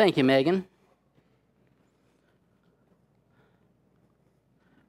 Thank 0.00 0.16
you, 0.16 0.24
Megan. 0.24 0.64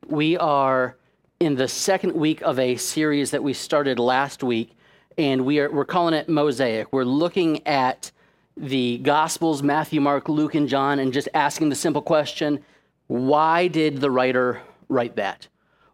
We 0.07 0.37
are 0.37 0.95
in 1.41 1.55
the 1.55 1.67
second 1.67 2.13
week 2.13 2.41
of 2.43 2.57
a 2.57 2.77
series 2.77 3.31
that 3.31 3.43
we 3.43 3.51
started 3.51 3.99
last 3.99 4.41
week, 4.41 4.73
and 5.17 5.43
we 5.45 5.59
are, 5.59 5.69
we're 5.69 5.83
calling 5.83 6.13
it 6.13 6.29
Mosaic. 6.29 6.93
We're 6.93 7.03
looking 7.03 7.67
at 7.67 8.13
the 8.55 8.99
Gospels 8.99 9.61
Matthew, 9.61 9.99
Mark, 9.99 10.29
Luke, 10.29 10.55
and 10.55 10.69
John 10.69 10.97
and 10.97 11.11
just 11.11 11.27
asking 11.33 11.67
the 11.67 11.75
simple 11.75 12.01
question 12.01 12.63
why 13.07 13.67
did 13.67 13.99
the 13.99 14.09
writer 14.09 14.61
write 14.87 15.17
that? 15.17 15.45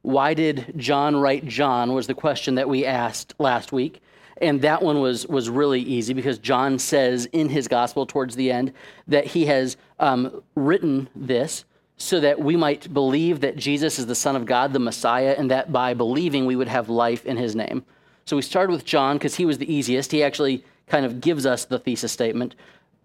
Why 0.04 0.36
did 0.36 0.76
John 0.78 1.16
write 1.16 1.48
John? 1.48 1.96
was 1.96 2.06
the 2.06 2.14
question 2.14 2.54
that 2.54 2.70
we 2.70 2.86
asked 2.86 3.34
last 3.40 3.72
week. 3.72 4.00
And 4.42 4.62
that 4.62 4.82
one 4.82 5.00
was, 5.00 5.26
was 5.28 5.50
really 5.50 5.82
easy 5.82 6.14
because 6.14 6.38
John 6.38 6.80
says 6.80 7.26
in 7.28 7.50
his 7.50 7.68
gospel 7.68 8.06
towards 8.06 8.36
the 8.36 8.52
end 8.52 8.74
that 9.08 9.26
he 9.26 9.46
has 9.46 9.78
um, 10.00 10.44
written 10.56 11.10
this 11.16 11.66
so 11.98 12.20
that 12.20 12.40
we 12.40 12.56
might 12.56 12.94
believe 12.94 13.42
that 13.42 13.58
Jesus 13.58 13.98
is 13.98 14.06
the 14.06 14.16
Son 14.16 14.36
of 14.36 14.46
God, 14.46 14.72
the 14.72 14.80
Messiah, 14.80 15.36
and 15.38 15.50
that 15.50 15.72
by 15.72 15.94
believing 15.96 16.46
we 16.46 16.56
would 16.56 16.68
have 16.68 16.90
life 16.90 17.26
in 17.26 17.38
his 17.38 17.56
name. 17.56 17.84
So 18.26 18.36
we 18.36 18.44
started 18.44 18.72
with 18.72 18.86
John 18.86 19.18
because 19.18 19.36
he 19.36 19.46
was 19.46 19.58
the 19.58 19.74
easiest. 19.74 20.12
He 20.12 20.22
actually 20.22 20.64
kind 20.86 21.06
of 21.06 21.22
gives 21.22 21.46
us 21.46 21.66
the 21.66 21.80
thesis 21.80 22.12
statement. 22.12 22.56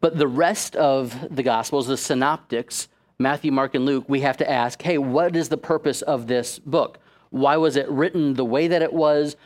But 0.01 0.19
the 0.19 0.29
rest 0.29 0.77
of 0.77 1.35
the 1.35 1.43
Gospels, 1.43 1.87
the 1.87 1.97
synoptics, 1.97 2.89
Matthew, 3.19 3.53
Mark, 3.53 3.75
and 3.75 3.87
Luke, 3.87 4.05
we 4.09 4.21
have 4.21 4.37
to 4.39 4.51
ask 4.51 4.83
hey, 4.83 4.99
what 4.99 5.37
is 5.37 5.49
the 5.49 5.57
purpose 5.57 6.03
of 6.03 6.27
this 6.27 6.59
book? 6.59 6.99
Why 7.31 7.57
was 7.57 7.77
it 7.77 7.89
written 7.89 8.35
the 8.35 8.45
way 8.45 8.69
that 8.69 8.83
it 8.83 8.93
was? 8.93 9.37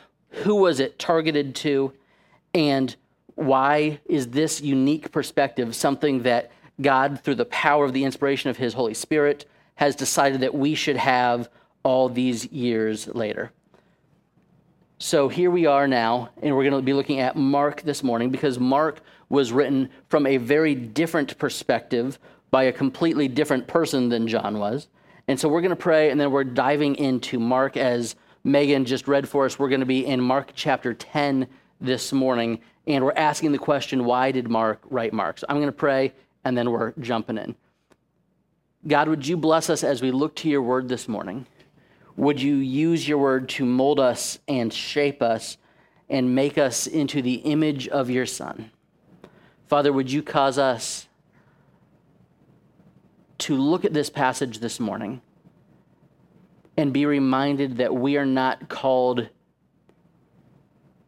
Who 0.43 0.55
was 0.55 0.79
it 0.79 0.99
targeted 0.99 1.55
to? 1.55 1.93
And 2.53 2.95
why 3.35 3.99
is 4.05 4.29
this 4.29 4.61
unique 4.61 5.11
perspective 5.11 5.75
something 5.75 6.23
that 6.23 6.51
God, 6.81 7.21
through 7.21 7.35
the 7.35 7.45
power 7.45 7.85
of 7.85 7.93
the 7.93 8.03
inspiration 8.03 8.49
of 8.49 8.57
His 8.57 8.73
Holy 8.73 8.93
Spirit, 8.93 9.45
has 9.75 9.95
decided 9.95 10.41
that 10.41 10.55
we 10.55 10.75
should 10.75 10.97
have 10.97 11.49
all 11.83 12.09
these 12.09 12.51
years 12.51 13.07
later? 13.07 13.51
So 14.99 15.29
here 15.29 15.51
we 15.51 15.67
are 15.67 15.87
now, 15.87 16.29
and 16.41 16.55
we're 16.55 16.63
going 16.63 16.81
to 16.81 16.85
be 16.85 16.93
looking 16.93 17.19
at 17.19 17.35
Mark 17.35 17.83
this 17.83 18.01
morning 18.01 18.31
because 18.31 18.59
Mark 18.59 19.01
was 19.29 19.51
written 19.51 19.89
from 20.07 20.25
a 20.25 20.37
very 20.37 20.73
different 20.73 21.37
perspective 21.37 22.17
by 22.49 22.63
a 22.63 22.71
completely 22.71 23.27
different 23.27 23.67
person 23.67 24.09
than 24.09 24.27
John 24.27 24.57
was. 24.57 24.87
And 25.27 25.39
so 25.39 25.49
we're 25.49 25.61
going 25.61 25.69
to 25.69 25.75
pray, 25.75 26.09
and 26.09 26.19
then 26.19 26.31
we're 26.31 26.43
diving 26.43 26.95
into 26.95 27.39
Mark 27.39 27.77
as 27.77 28.15
Megan 28.47 28.85
just 28.85 29.09
read 29.09 29.27
for 29.27 29.45
us. 29.45 29.59
We're 29.59 29.67
going 29.67 29.81
to 29.81 29.85
be 29.85 30.05
in 30.05 30.21
Mark 30.21 30.51
chapter 30.55 30.93
10 30.93 31.47
this 31.81 32.13
morning, 32.13 32.61
and 32.87 33.03
we're 33.03 33.11
asking 33.11 33.51
the 33.51 33.57
question 33.57 34.05
why 34.05 34.31
did 34.31 34.49
Mark 34.49 34.81
write 34.89 35.11
Mark? 35.11 35.39
So 35.39 35.47
I'm 35.49 35.57
going 35.57 35.67
to 35.67 35.73
pray, 35.73 36.13
and 36.45 36.57
then 36.57 36.71
we're 36.71 36.93
jumping 37.01 37.37
in. 37.37 37.57
God, 38.87 39.09
would 39.09 39.27
you 39.27 39.35
bless 39.35 39.69
us 39.69 39.83
as 39.83 40.01
we 40.01 40.11
look 40.11 40.33
to 40.37 40.49
your 40.49 40.61
word 40.61 40.87
this 40.87 41.09
morning? 41.09 41.45
Would 42.15 42.41
you 42.41 42.55
use 42.55 43.05
your 43.05 43.17
word 43.17 43.49
to 43.49 43.65
mold 43.65 43.99
us 43.99 44.39
and 44.47 44.71
shape 44.71 45.21
us 45.21 45.57
and 46.07 46.33
make 46.33 46.57
us 46.57 46.87
into 46.87 47.21
the 47.21 47.35
image 47.35 47.89
of 47.89 48.09
your 48.09 48.25
Son? 48.25 48.71
Father, 49.67 49.91
would 49.91 50.09
you 50.09 50.23
cause 50.23 50.57
us 50.57 51.09
to 53.39 53.57
look 53.57 53.83
at 53.83 53.93
this 53.93 54.09
passage 54.09 54.59
this 54.59 54.79
morning 54.79 55.21
and 56.77 56.93
be 56.93 57.05
reminded 57.05 57.77
that 57.77 57.93
we 57.93 58.17
are 58.17 58.25
not 58.25 58.69
called 58.69 59.29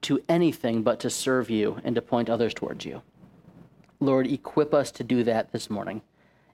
to 0.01 0.23
anything 0.27 0.81
but 0.81 0.99
to 1.01 1.09
serve 1.09 1.49
you 1.49 1.79
and 1.83 1.95
to 1.95 2.01
point 2.01 2.29
others 2.29 2.53
towards 2.53 2.85
you. 2.85 3.01
Lord, 3.99 4.27
equip 4.27 4.73
us 4.73 4.91
to 4.91 5.03
do 5.03 5.23
that 5.23 5.51
this 5.51 5.69
morning. 5.69 6.01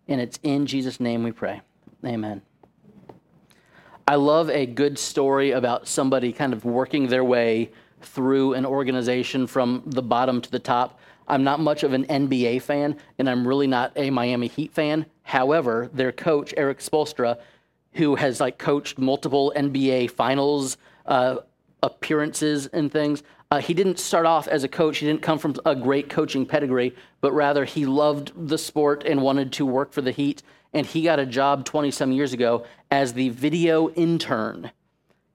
And 0.08 0.20
it's 0.20 0.40
in 0.44 0.66
Jesus' 0.66 1.00
name 1.00 1.24
we 1.24 1.32
pray. 1.32 1.62
Amen. 2.04 2.42
I 4.08 4.16
love 4.16 4.50
a 4.50 4.66
good 4.66 5.00
story 5.00 5.52
about 5.52 5.88
somebody 5.88 6.32
kind 6.32 6.54
of 6.54 6.66
working 6.66 7.08
their 7.08 7.24
way 7.24 7.72
through 8.02 8.54
an 8.54 8.66
organization 8.66 9.48
from 9.48 9.84
the 9.86 10.02
bottom 10.02 10.42
to 10.42 10.52
the 10.52 10.60
top. 10.60 11.00
I'm 11.28 11.44
not 11.44 11.60
much 11.60 11.82
of 11.82 11.94
an 11.94 12.06
NBA 12.06 12.62
fan, 12.62 12.98
and 13.18 13.28
I'm 13.28 13.48
really 13.48 13.66
not 13.66 13.94
a 13.96 14.12
Miami 14.12 14.48
Heat 14.48 14.74
fan. 14.74 15.08
However, 15.24 15.90
their 15.92 16.12
coach, 16.12 16.54
Erik 16.56 16.80
Spoelstra, 16.80 17.40
who 17.96 18.16
has 18.16 18.40
like 18.40 18.58
coached 18.58 18.98
multiple 19.00 19.54
NBA 19.56 20.12
finals 20.12 20.78
uh, 21.06 21.38
appearances 21.84 22.68
and 22.68 22.92
things, 22.92 23.24
uh, 23.52 23.60
he 23.60 23.74
didn't 23.74 24.00
start 24.00 24.26
off 24.26 24.48
as 24.48 24.64
a 24.64 24.68
coach. 24.68 24.98
He 24.98 25.06
didn't 25.06 25.22
come 25.22 25.40
from 25.40 25.56
a 25.66 25.76
great 25.76 26.10
coaching 26.10 26.46
pedigree, 26.46 26.96
but 27.22 27.32
rather 27.32 27.66
he 27.66 27.86
loved 27.86 28.32
the 28.48 28.58
sport 28.58 29.04
and 29.06 29.22
wanted 29.22 29.52
to 29.54 29.66
work 29.66 29.94
for 29.94 30.02
the 30.02 30.12
Heat 30.12 30.42
and 30.76 30.86
he 30.86 31.02
got 31.02 31.20
a 31.20 31.26
job 31.26 31.64
20 31.64 31.90
some 31.90 32.12
years 32.12 32.34
ago 32.34 32.66
as 32.92 33.14
the 33.14 33.30
video 33.30 33.90
intern. 33.92 34.72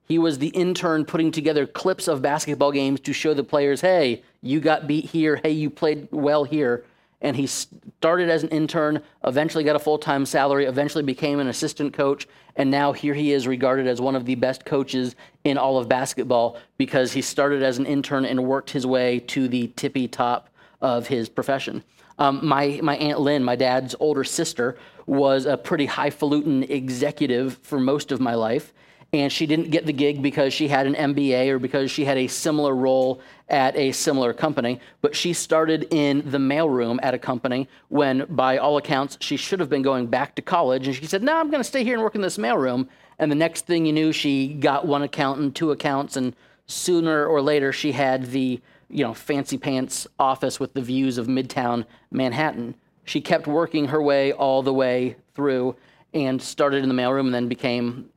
He 0.05 0.19
was 0.19 0.37
the 0.37 0.49
intern 0.49 1.03
putting 1.03 1.31
together 1.31 1.65
clips 1.65 2.07
of 2.07 2.21
basketball 2.21 2.71
games 2.71 2.99
to 3.01 3.11
show 3.11 3.33
the 3.33 3.43
players, 3.43 3.81
hey, 3.81 4.21
you 4.43 4.59
got 4.59 4.85
beat 4.85 5.05
here, 5.05 5.37
hey, 5.37 5.51
you 5.51 5.71
played 5.71 6.07
well 6.11 6.43
here. 6.43 6.85
And 7.21 7.35
he 7.35 7.45
started 7.45 8.29
as 8.29 8.43
an 8.43 8.49
intern, 8.49 9.03
eventually 9.23 9.63
got 9.63 9.75
a 9.75 9.79
full 9.79 9.99
time 9.99 10.25
salary, 10.25 10.65
eventually 10.65 11.03
became 11.03 11.39
an 11.39 11.47
assistant 11.47 11.93
coach, 11.93 12.27
and 12.55 12.71
now 12.71 12.93
here 12.93 13.13
he 13.13 13.31
is 13.31 13.47
regarded 13.47 13.87
as 13.87 14.01
one 14.01 14.15
of 14.15 14.25
the 14.25 14.35
best 14.35 14.65
coaches 14.65 15.15
in 15.43 15.57
all 15.57 15.77
of 15.77 15.87
basketball 15.87 16.57
because 16.77 17.13
he 17.13 17.21
started 17.21 17.63
as 17.63 17.77
an 17.77 17.85
intern 17.85 18.25
and 18.25 18.43
worked 18.43 18.71
his 18.71 18.85
way 18.85 19.19
to 19.19 19.47
the 19.47 19.67
tippy 19.75 20.07
top 20.07 20.49
of 20.81 21.07
his 21.07 21.29
profession. 21.29 21.83
Um, 22.17 22.45
my, 22.45 22.79
my 22.83 22.97
Aunt 22.97 23.19
Lynn, 23.19 23.43
my 23.43 23.55
dad's 23.55 23.95
older 23.99 24.23
sister, 24.23 24.77
was 25.05 25.45
a 25.45 25.57
pretty 25.57 25.85
highfalutin 25.85 26.63
executive 26.63 27.57
for 27.61 27.79
most 27.79 28.11
of 28.11 28.19
my 28.19 28.35
life. 28.35 28.73
And 29.13 29.29
she 29.31 29.45
didn't 29.45 29.71
get 29.71 29.85
the 29.85 29.91
gig 29.91 30.21
because 30.21 30.53
she 30.53 30.69
had 30.69 30.87
an 30.87 30.95
MBA 30.95 31.49
or 31.49 31.59
because 31.59 31.91
she 31.91 32.05
had 32.05 32.17
a 32.17 32.27
similar 32.27 32.73
role 32.73 33.19
at 33.49 33.75
a 33.75 33.91
similar 33.91 34.33
company. 34.33 34.79
But 35.01 35.15
she 35.15 35.33
started 35.33 35.87
in 35.91 36.23
the 36.31 36.37
mailroom 36.37 36.97
at 37.03 37.13
a 37.13 37.19
company 37.19 37.67
when, 37.89 38.25
by 38.29 38.57
all 38.57 38.77
accounts, 38.77 39.17
she 39.19 39.35
should 39.35 39.59
have 39.59 39.69
been 39.69 39.81
going 39.81 40.07
back 40.07 40.35
to 40.35 40.41
college. 40.41 40.87
And 40.87 40.95
she 40.95 41.05
said, 41.07 41.23
No, 41.23 41.35
I'm 41.35 41.51
going 41.51 41.59
to 41.59 41.67
stay 41.67 41.83
here 41.83 41.95
and 41.95 42.03
work 42.03 42.15
in 42.15 42.21
this 42.21 42.37
mailroom. 42.37 42.87
And 43.19 43.29
the 43.29 43.35
next 43.35 43.65
thing 43.65 43.85
you 43.85 43.91
knew, 43.91 44.13
she 44.13 44.53
got 44.53 44.87
one 44.87 45.03
account 45.03 45.41
and 45.41 45.53
two 45.53 45.71
accounts, 45.71 46.15
and 46.15 46.33
sooner 46.65 47.25
or 47.25 47.41
later, 47.41 47.73
she 47.73 47.91
had 47.91 48.31
the 48.31 48.61
you 48.91 49.03
know, 49.03 49.13
fancy 49.13 49.57
pants 49.57 50.07
office 50.19 50.59
with 50.59 50.73
the 50.73 50.81
views 50.81 51.17
of 51.17 51.27
Midtown 51.27 51.85
Manhattan. 52.11 52.75
She 53.05 53.21
kept 53.21 53.47
working 53.47 53.87
her 53.87 54.01
way 54.01 54.31
all 54.31 54.61
the 54.61 54.73
way 54.73 55.15
through 55.33 55.75
and 56.13 56.41
started 56.41 56.83
in 56.83 56.89
the 56.89 56.95
mailroom 56.95 57.25
and 57.25 57.33
then 57.33 57.47
became 57.47 58.09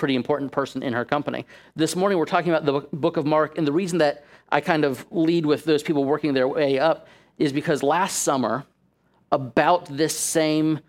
pretty 0.00 0.16
important 0.16 0.50
person 0.50 0.82
in 0.82 0.94
her 0.94 1.04
company. 1.04 1.44
This 1.76 1.94
morning 1.94 2.16
we're 2.16 2.24
talking 2.24 2.50
about 2.50 2.64
the 2.64 2.80
book 2.96 3.18
of 3.18 3.26
Mark, 3.26 3.58
and 3.58 3.66
the 3.66 3.72
reason 3.72 3.98
that 3.98 4.24
I 4.50 4.62
kind 4.62 4.86
of 4.86 5.06
lead 5.10 5.44
with 5.44 5.64
those 5.64 5.82
people 5.82 6.06
working 6.06 6.32
their 6.32 6.48
way 6.48 6.78
up 6.78 7.06
is 7.36 7.52
because 7.52 7.82
last 7.82 8.22
summer, 8.22 8.64
about 9.30 9.84
this 9.94 10.18
same 10.18 10.80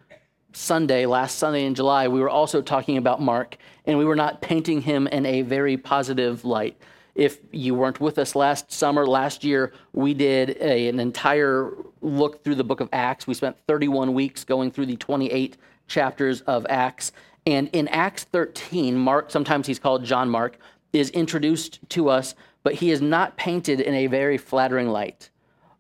Sunday, 0.54 1.06
last 1.06 1.38
Sunday 1.38 1.66
in 1.66 1.76
July, 1.76 2.08
we 2.08 2.22
were 2.22 2.30
also 2.30 2.62
talking 2.62 2.96
about 2.96 3.22
Mark, 3.22 3.58
and 3.86 3.98
we 3.98 4.06
were 4.06 4.16
not 4.16 4.42
painting 4.42 4.82
him 4.82 5.08
in 5.08 5.26
a 5.26 5.42
very 5.42 5.76
positive 5.76 6.46
light. 6.46 6.78
If 7.14 7.40
you 7.52 7.76
weren't 7.76 8.00
with 8.00 8.18
us 8.18 8.34
last 8.34 8.72
summer, 8.72 9.06
last 9.06 9.44
year, 9.44 9.74
we 9.92 10.14
did 10.14 10.58
a, 10.62 10.88
an 10.88 11.02
entire 11.02 11.74
look 12.02 12.46
through 12.46 12.56
the 12.56 12.64
book 12.64 12.80
of 12.80 12.88
Acts. 12.94 13.28
We 13.28 13.34
spent 13.34 13.58
31 13.68 14.14
weeks 14.14 14.46
going 14.46 14.72
through 14.72 14.86
the 14.86 14.96
28 14.96 15.58
chapters 15.88 16.40
of 16.42 16.66
Acts. 16.70 17.12
And 17.46 17.69
in 17.74 17.88
Acts 17.88 18.24
13, 18.25 18.97
Mark, 18.97 19.31
sometimes 19.31 19.68
he's 19.68 19.79
called 19.79 20.03
John 20.03 20.29
Mark, 20.29 20.57
is 20.94 21.09
introduced 21.12 21.79
to 21.90 22.09
us, 22.09 22.35
but 22.63 22.75
he 22.75 22.91
is 22.91 23.02
not 23.02 23.38
painted 23.38 23.79
in 23.79 23.94
a 23.94 24.07
very 24.07 24.38
flattering 24.38 24.90
light. 24.90 25.29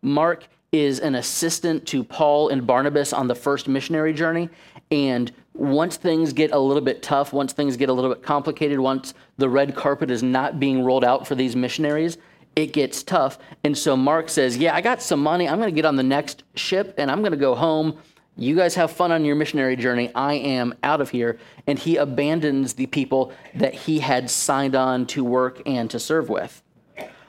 Mark 0.01 0.47
is 0.71 0.99
an 0.99 1.15
assistant 1.15 1.85
to 1.87 2.03
Paul 2.03 2.49
and 2.49 2.65
Barnabas 2.65 3.13
on 3.13 3.27
the 3.27 3.35
first 3.35 3.67
missionary 3.67 4.13
journey. 4.13 4.49
And 4.89 5.31
once 5.53 5.97
things 5.97 6.33
get 6.33 6.51
a 6.51 6.59
little 6.59 6.81
bit 6.81 7.03
tough, 7.03 7.33
once 7.33 7.53
things 7.53 7.77
get 7.77 7.89
a 7.89 7.93
little 7.93 8.13
bit 8.13 8.23
complicated, 8.23 8.79
once 8.79 9.13
the 9.37 9.49
red 9.49 9.75
carpet 9.75 10.09
is 10.09 10.23
not 10.23 10.59
being 10.59 10.83
rolled 10.83 11.03
out 11.03 11.27
for 11.27 11.35
these 11.35 11.55
missionaries, 11.55 12.17
it 12.55 12.73
gets 12.73 13.03
tough. 13.03 13.37
And 13.63 13.77
so 13.77 13.95
Mark 13.95 14.29
says, 14.29 14.57
Yeah, 14.57 14.75
I 14.75 14.81
got 14.81 15.01
some 15.01 15.21
money. 15.21 15.47
I'm 15.47 15.59
going 15.59 15.69
to 15.69 15.75
get 15.75 15.85
on 15.85 15.95
the 15.95 16.03
next 16.03 16.43
ship 16.55 16.93
and 16.97 17.11
I'm 17.11 17.19
going 17.19 17.31
to 17.31 17.37
go 17.37 17.55
home. 17.55 17.97
You 18.37 18.55
guys 18.55 18.75
have 18.75 18.91
fun 18.91 19.11
on 19.11 19.25
your 19.25 19.35
missionary 19.35 19.75
journey. 19.75 20.11
I 20.15 20.35
am 20.35 20.73
out 20.83 21.01
of 21.01 21.09
here. 21.09 21.37
And 21.67 21.77
he 21.77 21.97
abandons 21.97 22.73
the 22.73 22.87
people 22.87 23.33
that 23.55 23.73
he 23.73 23.99
had 23.99 24.29
signed 24.29 24.75
on 24.75 25.05
to 25.07 25.23
work 25.23 25.61
and 25.65 25.89
to 25.91 25.99
serve 25.99 26.29
with. 26.29 26.63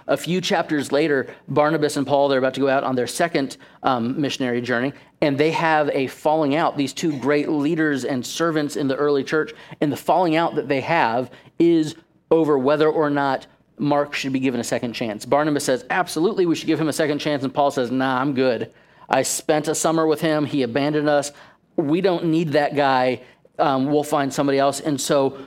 A 0.08 0.16
few 0.16 0.40
chapters 0.40 0.90
later, 0.90 1.32
Barnabas 1.48 1.96
and 1.96 2.06
Paul, 2.06 2.28
they're 2.28 2.38
about 2.38 2.54
to 2.54 2.60
go 2.60 2.68
out 2.68 2.82
on 2.82 2.96
their 2.96 3.06
second 3.06 3.56
um, 3.84 4.20
missionary 4.20 4.60
journey, 4.60 4.92
and 5.20 5.38
they 5.38 5.52
have 5.52 5.88
a 5.90 6.08
falling 6.08 6.56
out. 6.56 6.76
These 6.76 6.92
two 6.92 7.16
great 7.18 7.48
leaders 7.48 8.04
and 8.04 8.26
servants 8.26 8.76
in 8.76 8.88
the 8.88 8.96
early 8.96 9.22
church, 9.22 9.52
and 9.80 9.92
the 9.92 9.96
falling 9.96 10.34
out 10.34 10.56
that 10.56 10.66
they 10.66 10.80
have 10.80 11.30
is 11.60 11.94
over 12.32 12.58
whether 12.58 12.88
or 12.88 13.10
not 13.10 13.46
Mark 13.78 14.12
should 14.12 14.32
be 14.32 14.40
given 14.40 14.60
a 14.60 14.64
second 14.64 14.92
chance. 14.92 15.24
Barnabas 15.24 15.64
says, 15.64 15.84
absolutely, 15.88 16.46
we 16.46 16.56
should 16.56 16.66
give 16.66 16.80
him 16.80 16.88
a 16.88 16.92
second 16.92 17.20
chance, 17.20 17.44
and 17.44 17.54
Paul 17.54 17.70
says, 17.70 17.92
nah, 17.92 18.20
I'm 18.20 18.34
good. 18.34 18.72
I 19.08 19.22
spent 19.22 19.68
a 19.68 19.74
summer 19.74 20.06
with 20.06 20.20
him. 20.20 20.46
He 20.46 20.62
abandoned 20.62 21.08
us. 21.08 21.32
We 21.76 22.00
don't 22.00 22.26
need 22.26 22.52
that 22.52 22.76
guy. 22.76 23.22
Um, 23.58 23.86
we'll 23.86 24.04
find 24.04 24.32
somebody 24.32 24.58
else. 24.58 24.80
And 24.80 25.00
so 25.00 25.38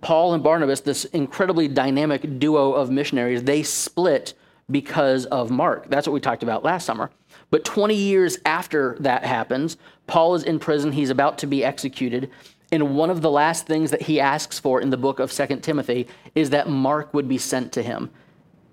Paul 0.00 0.34
and 0.34 0.42
Barnabas, 0.42 0.80
this 0.80 1.04
incredibly 1.06 1.68
dynamic 1.68 2.38
duo 2.38 2.72
of 2.72 2.90
missionaries, 2.90 3.42
they 3.42 3.62
split 3.62 4.34
because 4.70 5.26
of 5.26 5.50
Mark. 5.50 5.88
That's 5.90 6.06
what 6.06 6.12
we 6.12 6.20
talked 6.20 6.42
about 6.42 6.64
last 6.64 6.86
summer. 6.86 7.10
But 7.50 7.64
20 7.64 7.94
years 7.94 8.38
after 8.46 8.96
that 9.00 9.24
happens, 9.24 9.76
Paul 10.06 10.34
is 10.34 10.44
in 10.44 10.58
prison. 10.58 10.92
He's 10.92 11.10
about 11.10 11.38
to 11.38 11.46
be 11.46 11.64
executed. 11.64 12.30
And 12.72 12.94
one 12.94 13.10
of 13.10 13.20
the 13.20 13.30
last 13.30 13.66
things 13.66 13.90
that 13.90 14.02
he 14.02 14.20
asks 14.20 14.58
for 14.58 14.80
in 14.80 14.90
the 14.90 14.96
book 14.96 15.18
of 15.18 15.32
Second 15.32 15.62
Timothy 15.62 16.06
is 16.34 16.50
that 16.50 16.68
Mark 16.68 17.12
would 17.12 17.28
be 17.28 17.38
sent 17.38 17.72
to 17.72 17.82
him. 17.82 18.10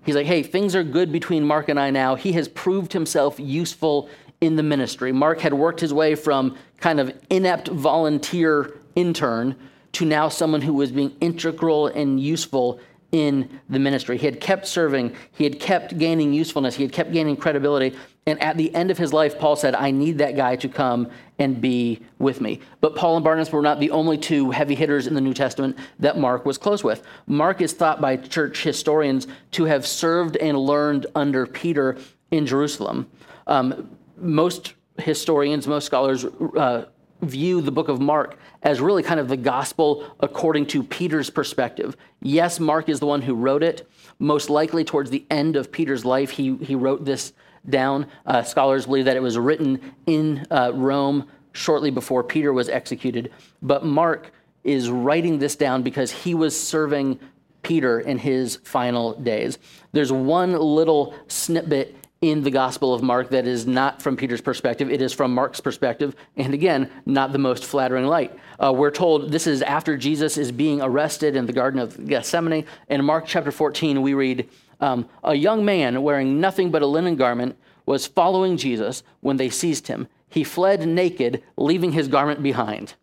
He's 0.04 0.14
like, 0.14 0.26
hey, 0.26 0.42
things 0.42 0.74
are 0.74 0.84
good 0.84 1.10
between 1.10 1.44
Mark 1.44 1.68
and 1.68 1.78
I 1.78 1.90
now. 1.90 2.14
He 2.14 2.32
has 2.32 2.48
proved 2.48 2.92
himself 2.92 3.38
useful 3.40 4.08
in 4.40 4.56
the 4.56 4.62
ministry. 4.62 5.12
Mark 5.12 5.40
had 5.40 5.54
worked 5.54 5.80
his 5.80 5.92
way 5.92 6.14
from 6.14 6.56
kind 6.78 7.00
of 7.00 7.12
inept 7.30 7.68
volunteer 7.68 8.78
intern 8.94 9.56
to 9.92 10.04
now 10.04 10.28
someone 10.28 10.60
who 10.60 10.74
was 10.74 10.92
being 10.92 11.16
integral 11.20 11.86
and 11.88 12.20
useful 12.20 12.80
in 13.10 13.60
the 13.70 13.78
ministry. 13.78 14.18
He 14.18 14.26
had 14.26 14.40
kept 14.40 14.66
serving, 14.66 15.14
he 15.32 15.44
had 15.44 15.58
kept 15.58 15.96
gaining 15.96 16.32
usefulness, 16.32 16.74
he 16.74 16.82
had 16.82 16.92
kept 16.92 17.12
gaining 17.12 17.36
credibility. 17.36 17.96
And 18.26 18.40
at 18.42 18.58
the 18.58 18.74
end 18.74 18.90
of 18.90 18.98
his 18.98 19.14
life, 19.14 19.38
Paul 19.38 19.56
said, 19.56 19.74
I 19.74 19.90
need 19.90 20.18
that 20.18 20.36
guy 20.36 20.56
to 20.56 20.68
come 20.68 21.08
and 21.38 21.62
be 21.62 22.02
with 22.18 22.42
me. 22.42 22.60
But 22.82 22.94
Paul 22.94 23.16
and 23.16 23.24
Barnabas 23.24 23.50
were 23.50 23.62
not 23.62 23.80
the 23.80 23.90
only 23.90 24.18
two 24.18 24.50
heavy 24.50 24.74
hitters 24.74 25.06
in 25.06 25.14
the 25.14 25.20
New 25.22 25.32
Testament 25.32 25.78
that 25.98 26.18
Mark 26.18 26.44
was 26.44 26.58
close 26.58 26.84
with. 26.84 27.02
Mark 27.26 27.62
is 27.62 27.72
thought 27.72 28.02
by 28.02 28.18
church 28.18 28.62
historians 28.62 29.26
to 29.52 29.64
have 29.64 29.86
served 29.86 30.36
and 30.36 30.58
learned 30.58 31.06
under 31.14 31.46
Peter 31.46 31.96
in 32.30 32.44
Jerusalem. 32.44 33.10
Um, 33.46 33.88
most 34.20 34.74
historians, 34.98 35.66
most 35.66 35.86
scholars 35.86 36.24
uh, 36.24 36.86
view 37.22 37.60
the 37.60 37.72
book 37.72 37.88
of 37.88 38.00
Mark 38.00 38.38
as 38.62 38.80
really 38.80 39.02
kind 39.02 39.18
of 39.20 39.28
the 39.28 39.36
gospel 39.36 40.04
according 40.20 40.66
to 40.66 40.82
Peter's 40.82 41.30
perspective. 41.30 41.96
Yes, 42.20 42.60
Mark 42.60 42.88
is 42.88 43.00
the 43.00 43.06
one 43.06 43.22
who 43.22 43.34
wrote 43.34 43.62
it. 43.62 43.88
Most 44.18 44.50
likely, 44.50 44.84
towards 44.84 45.10
the 45.10 45.24
end 45.30 45.56
of 45.56 45.70
Peter's 45.72 46.04
life, 46.04 46.30
he, 46.30 46.56
he 46.56 46.74
wrote 46.74 47.04
this 47.04 47.32
down. 47.68 48.06
Uh, 48.26 48.42
scholars 48.42 48.86
believe 48.86 49.04
that 49.04 49.16
it 49.16 49.22
was 49.22 49.38
written 49.38 49.94
in 50.06 50.46
uh, 50.50 50.72
Rome 50.74 51.28
shortly 51.52 51.90
before 51.90 52.22
Peter 52.22 52.52
was 52.52 52.68
executed. 52.68 53.32
But 53.62 53.84
Mark 53.84 54.32
is 54.64 54.90
writing 54.90 55.38
this 55.38 55.56
down 55.56 55.82
because 55.82 56.10
he 56.10 56.34
was 56.34 56.58
serving 56.58 57.18
Peter 57.62 58.00
in 58.00 58.18
his 58.18 58.56
final 58.56 59.14
days. 59.14 59.58
There's 59.92 60.12
one 60.12 60.52
little 60.52 61.14
snippet 61.26 61.94
in 62.20 62.42
the 62.42 62.50
Gospel 62.50 62.92
of 62.92 63.02
Mark 63.02 63.30
that 63.30 63.46
is 63.46 63.66
not 63.66 64.02
from 64.02 64.16
Peter's 64.16 64.40
perspective. 64.40 64.90
It 64.90 65.00
is 65.00 65.12
from 65.12 65.32
Mark's 65.32 65.60
perspective, 65.60 66.16
and 66.36 66.52
again, 66.52 66.90
not 67.06 67.32
the 67.32 67.38
most 67.38 67.64
flattering 67.64 68.06
light. 68.06 68.36
Uh, 68.58 68.72
we're 68.72 68.90
told 68.90 69.30
this 69.30 69.46
is 69.46 69.62
after 69.62 69.96
Jesus 69.96 70.36
is 70.36 70.50
being 70.50 70.82
arrested 70.82 71.36
in 71.36 71.46
the 71.46 71.52
Garden 71.52 71.78
of 71.78 72.08
Gethsemane. 72.08 72.64
In 72.88 73.04
Mark 73.04 73.24
chapter 73.26 73.52
14, 73.52 74.02
we 74.02 74.14
read, 74.14 74.48
um, 74.80 75.08
A 75.22 75.34
young 75.34 75.64
man 75.64 76.02
wearing 76.02 76.40
nothing 76.40 76.70
but 76.70 76.82
a 76.82 76.86
linen 76.86 77.14
garment 77.14 77.56
was 77.86 78.06
following 78.06 78.56
Jesus 78.56 79.02
when 79.20 79.36
they 79.36 79.48
seized 79.48 79.86
him. 79.86 80.08
He 80.28 80.44
fled 80.44 80.86
naked, 80.86 81.42
leaving 81.56 81.92
his 81.92 82.08
garment 82.08 82.42
behind. 82.42 82.94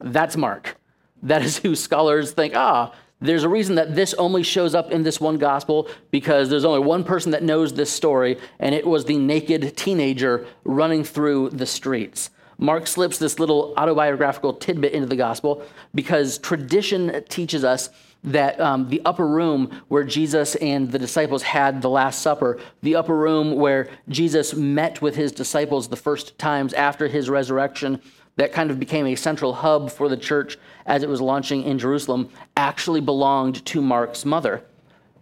That's 0.00 0.36
Mark. 0.36 0.76
That 1.22 1.42
is 1.42 1.58
who 1.58 1.76
scholars 1.76 2.32
think, 2.32 2.54
ah, 2.54 2.92
there's 3.24 3.44
a 3.44 3.48
reason 3.48 3.76
that 3.76 3.94
this 3.94 4.14
only 4.14 4.42
shows 4.42 4.74
up 4.74 4.90
in 4.90 5.02
this 5.02 5.20
one 5.20 5.38
gospel 5.38 5.88
because 6.10 6.50
there's 6.50 6.64
only 6.64 6.80
one 6.80 7.04
person 7.04 7.32
that 7.32 7.42
knows 7.42 7.72
this 7.72 7.90
story, 7.90 8.38
and 8.58 8.74
it 8.74 8.86
was 8.86 9.04
the 9.04 9.16
naked 9.16 9.76
teenager 9.76 10.46
running 10.64 11.04
through 11.04 11.50
the 11.50 11.66
streets. 11.66 12.30
Mark 12.58 12.86
slips 12.86 13.18
this 13.18 13.38
little 13.38 13.74
autobiographical 13.76 14.54
tidbit 14.54 14.92
into 14.92 15.08
the 15.08 15.16
gospel 15.16 15.64
because 15.94 16.38
tradition 16.38 17.24
teaches 17.28 17.64
us 17.64 17.90
that 18.22 18.58
um, 18.58 18.88
the 18.88 19.02
upper 19.04 19.26
room 19.26 19.82
where 19.88 20.04
Jesus 20.04 20.54
and 20.56 20.90
the 20.90 20.98
disciples 20.98 21.42
had 21.42 21.82
the 21.82 21.90
Last 21.90 22.22
Supper, 22.22 22.58
the 22.82 22.96
upper 22.96 23.16
room 23.16 23.56
where 23.56 23.88
Jesus 24.08 24.54
met 24.54 25.02
with 25.02 25.14
his 25.14 25.30
disciples 25.30 25.88
the 25.88 25.96
first 25.96 26.38
times 26.38 26.72
after 26.72 27.08
his 27.08 27.28
resurrection, 27.28 28.00
that 28.36 28.52
kind 28.52 28.70
of 28.70 28.80
became 28.80 29.06
a 29.06 29.14
central 29.14 29.54
hub 29.54 29.90
for 29.90 30.08
the 30.08 30.16
church 30.16 30.58
as 30.86 31.02
it 31.02 31.08
was 31.08 31.20
launching 31.20 31.62
in 31.62 31.78
Jerusalem, 31.78 32.28
actually 32.56 33.00
belonged 33.00 33.64
to 33.66 33.80
Mark's 33.80 34.24
mother. 34.24 34.64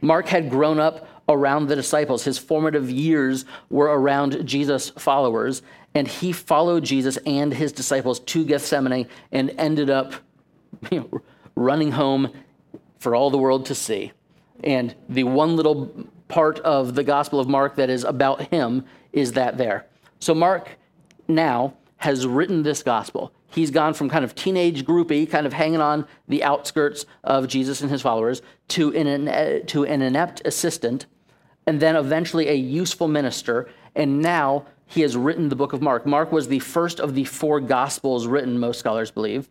Mark 0.00 0.28
had 0.28 0.50
grown 0.50 0.80
up 0.80 1.08
around 1.28 1.66
the 1.66 1.76
disciples. 1.76 2.24
His 2.24 2.38
formative 2.38 2.90
years 2.90 3.44
were 3.70 3.86
around 3.86 4.46
Jesus' 4.46 4.90
followers, 4.90 5.62
and 5.94 6.08
he 6.08 6.32
followed 6.32 6.84
Jesus 6.84 7.18
and 7.18 7.52
his 7.52 7.72
disciples 7.72 8.20
to 8.20 8.44
Gethsemane 8.44 9.06
and 9.30 9.50
ended 9.58 9.90
up 9.90 10.14
you 10.90 11.00
know, 11.00 11.20
running 11.54 11.92
home 11.92 12.32
for 12.98 13.14
all 13.14 13.30
the 13.30 13.38
world 13.38 13.66
to 13.66 13.74
see. 13.74 14.12
And 14.64 14.94
the 15.08 15.24
one 15.24 15.56
little 15.56 16.06
part 16.28 16.58
of 16.60 16.94
the 16.94 17.04
Gospel 17.04 17.40
of 17.40 17.48
Mark 17.48 17.76
that 17.76 17.90
is 17.90 18.04
about 18.04 18.42
him 18.48 18.84
is 19.12 19.32
that 19.32 19.58
there. 19.58 19.86
So, 20.18 20.34
Mark 20.34 20.68
now 21.28 21.74
has 22.02 22.26
written 22.26 22.64
this 22.64 22.82
gospel. 22.82 23.32
He's 23.52 23.70
gone 23.70 23.94
from 23.94 24.10
kind 24.10 24.24
of 24.24 24.34
teenage 24.34 24.84
groupie, 24.84 25.30
kind 25.30 25.46
of 25.46 25.52
hanging 25.52 25.80
on 25.80 26.04
the 26.26 26.42
outskirts 26.42 27.06
of 27.22 27.46
Jesus 27.46 27.80
and 27.80 27.92
his 27.92 28.02
followers, 28.02 28.42
to 28.68 28.92
an, 28.92 29.66
to 29.66 29.84
an 29.84 30.02
inept 30.02 30.42
assistant, 30.44 31.06
and 31.64 31.78
then 31.78 31.94
eventually 31.94 32.48
a 32.48 32.54
useful 32.54 33.06
minister. 33.06 33.68
And 33.94 34.20
now 34.20 34.66
he 34.84 35.02
has 35.02 35.16
written 35.16 35.48
the 35.48 35.54
book 35.54 35.72
of 35.72 35.80
Mark. 35.80 36.04
Mark 36.04 36.32
was 36.32 36.48
the 36.48 36.58
first 36.58 36.98
of 36.98 37.14
the 37.14 37.22
four 37.22 37.60
gospels 37.60 38.26
written, 38.26 38.58
most 38.58 38.80
scholars 38.80 39.12
believe. 39.12 39.48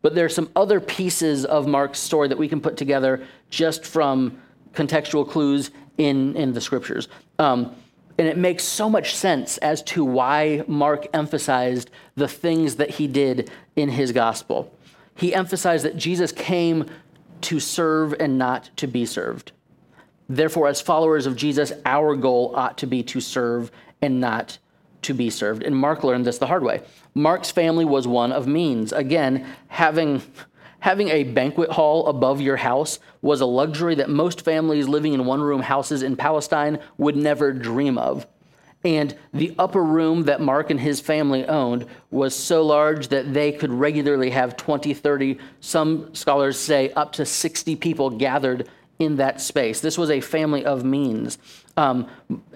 But 0.00 0.14
there 0.14 0.24
are 0.24 0.30
some 0.30 0.48
other 0.56 0.80
pieces 0.80 1.44
of 1.44 1.66
Mark's 1.66 1.98
story 1.98 2.28
that 2.28 2.38
we 2.38 2.48
can 2.48 2.62
put 2.62 2.78
together 2.78 3.22
just 3.50 3.84
from 3.84 4.40
contextual 4.72 5.28
clues 5.28 5.70
in, 5.98 6.34
in 6.36 6.54
the 6.54 6.60
scriptures. 6.62 7.08
Um, 7.38 7.76
and 8.22 8.30
it 8.30 8.38
makes 8.38 8.62
so 8.62 8.88
much 8.88 9.16
sense 9.16 9.58
as 9.58 9.82
to 9.82 10.04
why 10.04 10.62
Mark 10.68 11.08
emphasized 11.12 11.90
the 12.14 12.28
things 12.28 12.76
that 12.76 12.90
he 12.90 13.08
did 13.08 13.50
in 13.74 13.88
his 13.88 14.12
gospel. 14.12 14.72
He 15.16 15.34
emphasized 15.34 15.84
that 15.84 15.96
Jesus 15.96 16.30
came 16.30 16.88
to 17.40 17.58
serve 17.58 18.14
and 18.20 18.38
not 18.38 18.70
to 18.76 18.86
be 18.86 19.06
served. 19.06 19.50
Therefore, 20.28 20.68
as 20.68 20.80
followers 20.80 21.26
of 21.26 21.34
Jesus, 21.34 21.72
our 21.84 22.14
goal 22.14 22.52
ought 22.54 22.78
to 22.78 22.86
be 22.86 23.02
to 23.02 23.20
serve 23.20 23.72
and 24.00 24.20
not 24.20 24.56
to 25.02 25.14
be 25.14 25.28
served. 25.28 25.64
And 25.64 25.76
Mark 25.76 26.04
learned 26.04 26.24
this 26.24 26.38
the 26.38 26.46
hard 26.46 26.62
way. 26.62 26.80
Mark's 27.14 27.50
family 27.50 27.84
was 27.84 28.06
one 28.06 28.30
of 28.30 28.46
means. 28.46 28.92
Again, 28.92 29.44
having 29.66 30.22
Having 30.82 31.10
a 31.10 31.22
banquet 31.22 31.70
hall 31.70 32.08
above 32.08 32.40
your 32.40 32.56
house 32.56 32.98
was 33.20 33.40
a 33.40 33.46
luxury 33.46 33.94
that 33.94 34.10
most 34.10 34.40
families 34.40 34.88
living 34.88 35.12
in 35.12 35.24
one 35.24 35.40
room 35.40 35.62
houses 35.62 36.02
in 36.02 36.16
Palestine 36.16 36.80
would 36.98 37.14
never 37.14 37.52
dream 37.52 37.96
of. 37.96 38.26
And 38.82 39.16
the 39.32 39.54
upper 39.60 39.84
room 39.84 40.24
that 40.24 40.40
Mark 40.40 40.70
and 40.70 40.80
his 40.80 41.00
family 41.00 41.46
owned 41.46 41.86
was 42.10 42.34
so 42.34 42.66
large 42.66 43.08
that 43.08 43.32
they 43.32 43.52
could 43.52 43.70
regularly 43.70 44.30
have 44.30 44.56
20, 44.56 44.92
30, 44.92 45.38
some 45.60 46.12
scholars 46.16 46.58
say 46.58 46.90
up 46.94 47.12
to 47.12 47.24
60 47.24 47.76
people 47.76 48.10
gathered 48.10 48.68
in 48.98 49.14
that 49.18 49.40
space. 49.40 49.80
This 49.80 49.96
was 49.96 50.10
a 50.10 50.20
family 50.20 50.64
of 50.64 50.84
means. 50.84 51.38
Um, 51.76 52.08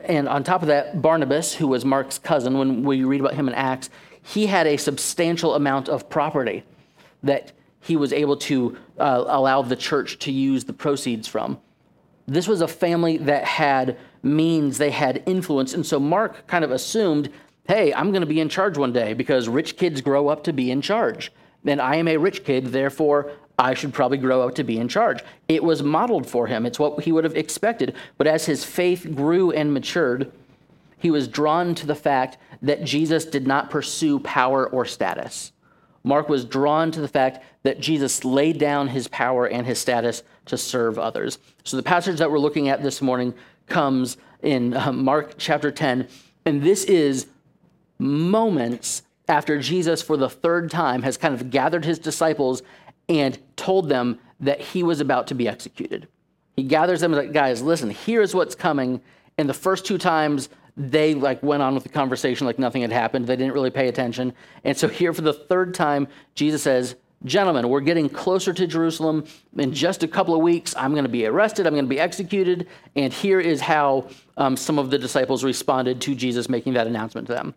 and 0.03 0.29
on 0.29 0.43
top 0.43 0.63
of 0.63 0.69
that, 0.69 1.01
Barnabas, 1.01 1.55
who 1.55 1.69
was 1.69 1.85
Mark's 1.85 2.19
cousin, 2.19 2.59
when 2.59 2.83
we 2.83 3.05
read 3.05 3.21
about 3.21 3.35
him 3.35 3.47
in 3.47 3.55
Acts, 3.55 3.89
he 4.21 4.47
had 4.47 4.67
a 4.67 4.79
substantial 4.79 5.55
amount 5.55 5.89
of 5.89 6.09
property 6.09 6.65
that 7.23 7.53
he 7.87 7.97
was 7.97 8.13
able 8.13 8.37
to 8.37 8.77
uh, 8.99 9.25
allow 9.29 9.63
the 9.63 9.77
church 9.77 10.19
to 10.19 10.33
use 10.33 10.65
the 10.65 10.73
proceeds 10.73 11.29
from. 11.29 11.59
This 12.27 12.49
was 12.49 12.61
a 12.61 12.69
family 12.69 13.19
that 13.19 13.45
had 13.45 13.97
means, 14.23 14.79
they 14.79 14.91
had 14.91 15.23
influence. 15.27 15.73
And 15.73 15.87
so 15.87 16.01
Mark 16.01 16.49
kind 16.49 16.65
of 16.65 16.73
assumed, 16.73 17.31
hey, 17.69 17.95
I'm 17.95 18.11
going 18.11 18.23
to 18.23 18.27
be 18.27 18.41
in 18.41 18.49
charge 18.49 18.77
one 18.77 18.93
day 18.93 19.15
because 19.15 19.49
rich 19.49 19.77
kids 19.77 20.01
grow 20.01 20.27
up 20.29 20.43
to 20.45 20.53
be 20.53 20.73
in 20.73 20.83
charge. 20.83 21.33
And 21.65 21.81
I 21.81 21.97
am 21.97 22.09
a 22.09 22.17
rich 22.17 22.45
kid, 22.45 22.67
therefore 22.67 23.31
I 23.59 23.75
should 23.75 23.95
probably 23.95 24.19
grow 24.19 24.43
up 24.43 24.57
to 24.57 24.65
be 24.65 24.79
in 24.79 24.89
charge. 24.89 25.23
It 25.49 25.63
was 25.63 25.83
modeled 25.83 26.29
for 26.29 26.47
him, 26.47 26.67
it's 26.67 26.79
what 26.79 27.05
he 27.05 27.13
would 27.13 27.25
have 27.25 27.37
expected. 27.37 27.95
But 28.19 28.27
as 28.27 28.47
his 28.47 28.65
faith 28.65 29.15
grew 29.15 29.51
and 29.53 29.73
matured, 29.73 30.33
he 30.99 31.11
was 31.11 31.29
drawn 31.29 31.75
to 31.77 31.87
the 31.87 31.95
fact 31.95 32.39
that 32.63 32.85
Jesus 32.85 33.25
did 33.25 33.47
not 33.47 33.71
pursue 33.71 34.19
power 34.21 34.69
or 34.69 34.85
status. 34.85 35.53
Mark 36.05 36.29
was 36.29 36.45
drawn 36.45 36.93
to 36.93 37.01
the 37.01 37.09
fact 37.09 37.45
that 37.67 37.81
Jesus 37.81 38.25
laid 38.25 38.59
down 38.59 38.89
his 38.89 39.09
power 39.09 39.47
and 39.47 39.67
his 39.67 39.79
status 39.79 40.23
to 40.47 40.57
serve 40.57 40.99
others. 40.99 41.39
So 41.65 41.77
the 41.77 41.83
passage 41.83 42.19
that 42.19 42.31
we're 42.31 42.39
looking 42.39 42.69
at 42.69 42.83
this 42.83 43.03
morning 43.03 43.35
comes 43.67 44.17
in 44.43 44.75
uh, 44.75 44.93
Mark 44.93 45.35
chapter 45.37 45.73
10, 45.73 46.07
and 46.45 46.63
this 46.63 46.85
is 46.85 47.27
moments 47.99 49.03
after 49.29 49.59
Jesus, 49.59 50.01
for 50.01 50.17
the 50.17 50.31
third 50.31 50.71
time, 50.71 51.03
has 51.03 51.17
kind 51.17 51.35
of 51.35 51.51
gathered 51.51 51.85
his 51.85 51.99
disciples 51.99 52.63
and 53.09 53.37
told 53.57 53.89
them 53.89 54.21
that 54.39 54.61
he 54.61 54.85
was 54.85 55.01
about 55.01 55.27
to 55.27 55.35
be 55.35 55.49
executed. 55.49 56.07
He 56.57 56.63
gathers 56.63 57.01
them 57.01 57.13
like, 57.13 57.33
guys, 57.33 57.63
listen, 57.63 57.91
here's 57.91 58.35
what's 58.35 58.55
coming. 58.55 59.01
And 59.39 59.49
the 59.49 59.55
first 59.55 59.85
two 59.85 59.99
times, 59.99 60.49
they 60.77 61.15
like 61.15 61.43
went 61.43 61.63
on 61.63 61.75
with 61.75 61.83
the 61.83 61.89
conversation 61.89 62.47
like 62.47 62.59
nothing 62.59 62.83
had 62.83 62.93
happened. 62.93 63.27
They 63.27 63.37
didn't 63.37 63.55
really 63.55 63.71
pay 63.71 63.89
attention. 63.89 64.35
And 64.63 64.77
so 64.77 64.87
here 64.87 65.13
for 65.13 65.23
the 65.23 65.33
third 65.33 65.75
time, 65.75 66.07
Jesus 66.35 66.63
says, 66.63 66.95
Gentlemen, 67.25 67.69
we're 67.69 67.81
getting 67.81 68.09
closer 68.09 68.53
to 68.53 68.67
Jerusalem. 68.67 69.25
In 69.57 69.73
just 69.73 70.03
a 70.03 70.09
couple 70.09 70.35
of 70.35 70.43
weeks, 70.43 70.75
I'm 70.77 70.93
going 70.93 71.05
to 71.05 71.11
be 71.11 71.27
arrested. 71.27 71.67
I'm 71.67 71.73
going 71.73 71.87
to 71.87 71.89
be 71.89 71.99
executed. 71.99 72.69
And 72.95 73.13
here 73.13 73.41
is 73.41 73.61
how 73.61 74.09
um, 74.37 74.57
some 74.57 74.79
of 74.79 74.91
the 74.91 74.99
disciples 74.99 75.43
responded 75.43 76.01
to 76.03 76.15
Jesus 76.15 76.49
making 76.49 76.75
that 76.75 76.87
announcement 76.87 77.27
to 77.29 77.35
them. 77.35 77.55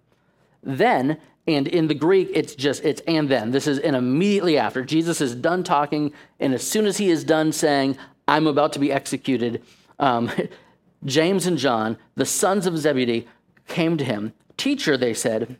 Then, 0.64 1.20
and 1.46 1.68
in 1.68 1.88
the 1.88 1.94
Greek, 1.94 2.30
it's 2.34 2.56
just, 2.56 2.84
it's 2.86 3.02
and 3.02 3.28
then. 3.28 3.52
This 3.52 3.68
is 3.68 3.80
an 3.80 3.96
immediately 3.96 4.58
after. 4.58 4.84
Jesus 4.84 5.20
is 5.20 5.36
done 5.36 5.64
talking. 5.64 6.14
And 6.40 6.54
as 6.54 6.66
soon 6.66 6.86
as 6.86 6.98
he 6.98 7.10
is 7.10 7.24
done 7.24 7.52
saying, 7.52 7.98
I'm 8.28 8.48
about 8.48 8.74
to 8.74 8.80
be 8.80 8.92
executed, 8.92 9.62
um, 10.00 10.32
James 11.06 11.46
and 11.46 11.58
John, 11.58 11.98
the 12.16 12.26
sons 12.26 12.66
of 12.66 12.78
Zebedee, 12.78 13.28
came 13.68 13.98
to 13.98 14.06
him. 14.06 14.34
Teacher, 14.58 14.98
they 14.98 15.14
said, 15.14 15.58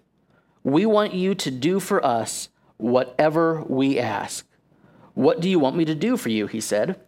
we 0.64 0.86
want 0.86 1.14
you 1.14 1.36
to 1.36 1.52
do 1.52 1.80
for 1.80 2.06
us 2.06 2.50
whatever 2.80 3.62
we 3.68 4.00
ask. 4.00 4.48
What 5.14 5.42
do 5.42 5.50
you 5.50 5.60
want 5.60 5.76
me 5.76 5.86
to 5.86 5.94
do 5.94 6.18
for 6.18 6.30
you? 6.30 6.48
He 6.48 6.62
said. 6.62 7.00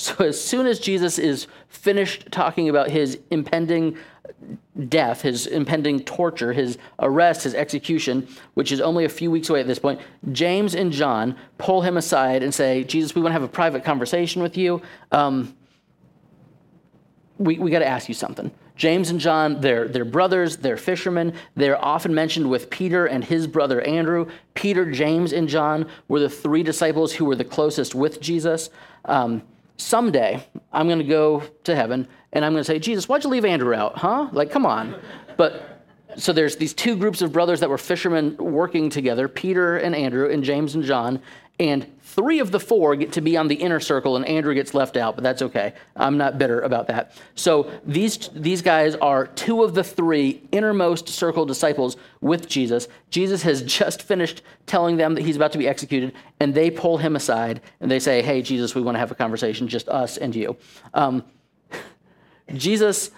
So, 0.00 0.24
as 0.24 0.40
soon 0.40 0.66
as 0.68 0.78
Jesus 0.78 1.18
is 1.18 1.48
finished 1.66 2.30
talking 2.30 2.68
about 2.68 2.88
his 2.88 3.18
impending 3.32 3.98
death, 4.88 5.22
his 5.22 5.48
impending 5.48 5.98
torture, 6.04 6.52
his 6.52 6.78
arrest, 7.00 7.42
his 7.42 7.54
execution, 7.54 8.28
which 8.54 8.70
is 8.70 8.80
only 8.80 9.04
a 9.04 9.08
few 9.08 9.28
weeks 9.28 9.50
away 9.50 9.58
at 9.58 9.66
this 9.66 9.80
point, 9.80 10.00
James 10.30 10.76
and 10.76 10.92
John 10.92 11.34
pull 11.58 11.82
him 11.82 11.96
aside 11.96 12.44
and 12.44 12.54
say, 12.54 12.84
Jesus, 12.84 13.16
we 13.16 13.22
want 13.22 13.30
to 13.30 13.32
have 13.32 13.42
a 13.42 13.48
private 13.48 13.82
conversation 13.82 14.40
with 14.40 14.56
you. 14.56 14.80
Um, 15.10 15.56
we, 17.38 17.58
we 17.58 17.72
got 17.72 17.80
to 17.80 17.88
ask 17.88 18.08
you 18.08 18.14
something. 18.14 18.52
James 18.78 19.10
and 19.10 19.18
John, 19.18 19.60
they're, 19.60 19.88
they're 19.88 20.04
brothers, 20.04 20.56
they're 20.56 20.76
fishermen. 20.76 21.34
They're 21.56 21.84
often 21.84 22.14
mentioned 22.14 22.48
with 22.48 22.70
Peter 22.70 23.06
and 23.06 23.24
his 23.24 23.46
brother 23.46 23.80
Andrew. 23.82 24.30
Peter, 24.54 24.90
James, 24.90 25.32
and 25.32 25.48
John 25.48 25.86
were 26.06 26.20
the 26.20 26.30
three 26.30 26.62
disciples 26.62 27.12
who 27.12 27.24
were 27.24 27.34
the 27.34 27.44
closest 27.44 27.96
with 27.96 28.20
Jesus. 28.20 28.70
Um, 29.04 29.42
someday, 29.76 30.46
I'm 30.72 30.86
going 30.86 31.00
to 31.00 31.04
go 31.04 31.42
to 31.64 31.74
heaven 31.74 32.06
and 32.32 32.44
I'm 32.44 32.52
going 32.52 32.60
to 32.60 32.64
say, 32.64 32.78
Jesus, 32.78 33.08
why'd 33.08 33.24
you 33.24 33.30
leave 33.30 33.44
Andrew 33.44 33.74
out? 33.74 33.98
Huh? 33.98 34.28
Like, 34.32 34.50
come 34.50 34.64
on. 34.64 34.94
But 35.36 35.77
so 36.18 36.32
there's 36.32 36.56
these 36.56 36.74
two 36.74 36.96
groups 36.96 37.22
of 37.22 37.32
brothers 37.32 37.60
that 37.60 37.70
were 37.70 37.78
fishermen 37.78 38.36
working 38.38 38.90
together 38.90 39.28
Peter 39.28 39.78
and 39.78 39.94
Andrew, 39.94 40.30
and 40.30 40.44
James 40.44 40.74
and 40.74 40.84
John. 40.84 41.20
And 41.60 41.88
three 42.02 42.38
of 42.38 42.52
the 42.52 42.60
four 42.60 42.94
get 42.94 43.12
to 43.12 43.20
be 43.20 43.36
on 43.36 43.48
the 43.48 43.56
inner 43.56 43.80
circle, 43.80 44.14
and 44.14 44.24
Andrew 44.26 44.54
gets 44.54 44.74
left 44.74 44.96
out, 44.96 45.16
but 45.16 45.24
that's 45.24 45.42
okay. 45.42 45.74
I'm 45.96 46.16
not 46.16 46.38
bitter 46.38 46.60
about 46.60 46.86
that. 46.86 47.12
So 47.34 47.70
these, 47.84 48.30
these 48.32 48.62
guys 48.62 48.94
are 48.96 49.26
two 49.26 49.64
of 49.64 49.74
the 49.74 49.82
three 49.82 50.42
innermost 50.52 51.08
circle 51.08 51.44
disciples 51.44 51.96
with 52.20 52.48
Jesus. 52.48 52.86
Jesus 53.10 53.42
has 53.42 53.62
just 53.78 54.02
finished 54.02 54.42
telling 54.66 54.96
them 54.96 55.14
that 55.16 55.22
he's 55.22 55.34
about 55.34 55.50
to 55.52 55.58
be 55.58 55.66
executed, 55.66 56.12
and 56.38 56.54
they 56.54 56.70
pull 56.70 56.98
him 56.98 57.16
aside 57.16 57.60
and 57.80 57.90
they 57.90 57.98
say, 57.98 58.22
Hey, 58.22 58.40
Jesus, 58.40 58.76
we 58.76 58.82
want 58.82 58.94
to 58.94 59.00
have 59.00 59.10
a 59.10 59.16
conversation, 59.16 59.66
just 59.66 59.88
us 59.88 60.16
and 60.16 60.36
you. 60.36 60.56
Um, 60.94 61.24
Jesus 62.54 63.10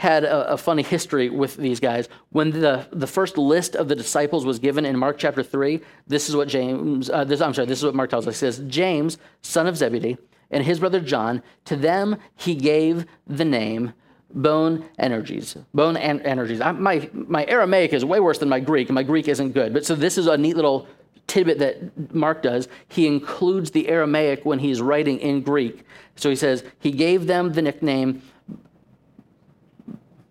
had 0.00 0.24
a, 0.24 0.52
a, 0.52 0.56
funny 0.56 0.82
history 0.82 1.28
with 1.28 1.56
these 1.58 1.78
guys. 1.78 2.08
When 2.30 2.52
the, 2.52 2.88
the 2.90 3.06
first 3.06 3.36
list 3.36 3.76
of 3.76 3.86
the 3.88 3.94
disciples 3.94 4.46
was 4.46 4.58
given 4.58 4.86
in 4.86 4.96
Mark 4.96 5.18
chapter 5.18 5.42
3, 5.42 5.78
this 6.06 6.30
is 6.30 6.34
what 6.34 6.48
James, 6.48 7.10
uh, 7.10 7.24
this, 7.24 7.42
I'm 7.42 7.52
sorry, 7.52 7.66
this 7.66 7.80
is 7.80 7.84
what 7.84 7.94
Mark 7.94 8.08
tells 8.08 8.26
us. 8.26 8.36
He 8.36 8.38
says, 8.38 8.62
James, 8.66 9.18
son 9.42 9.66
of 9.66 9.76
Zebedee, 9.76 10.16
and 10.50 10.64
his 10.64 10.80
brother 10.80 11.00
John, 11.00 11.42
to 11.66 11.76
them 11.76 12.16
he 12.34 12.54
gave 12.54 13.04
the 13.26 13.44
name 13.44 13.92
bone 14.32 14.86
energies. 14.98 15.54
Bone 15.74 15.98
en- 15.98 16.22
energies. 16.22 16.62
I, 16.62 16.72
my, 16.72 17.10
my 17.12 17.44
Aramaic 17.44 17.92
is 17.92 18.02
way 18.02 18.20
worse 18.20 18.38
than 18.38 18.48
my 18.48 18.60
Greek, 18.60 18.88
and 18.88 18.94
my 18.94 19.02
Greek 19.02 19.28
isn't 19.28 19.52
good. 19.52 19.74
But 19.74 19.84
so 19.84 19.94
this 19.94 20.16
is 20.16 20.28
a 20.28 20.38
neat 20.38 20.56
little 20.56 20.88
tidbit 21.26 21.58
that 21.58 22.14
Mark 22.14 22.40
does. 22.40 22.68
He 22.88 23.06
includes 23.06 23.72
the 23.72 23.86
Aramaic 23.90 24.46
when 24.46 24.60
he's 24.60 24.80
writing 24.80 25.18
in 25.18 25.42
Greek. 25.42 25.84
So 26.16 26.30
he 26.30 26.36
says, 26.36 26.64
he 26.78 26.90
gave 26.90 27.26
them 27.26 27.52
the 27.52 27.60
nickname 27.60 28.22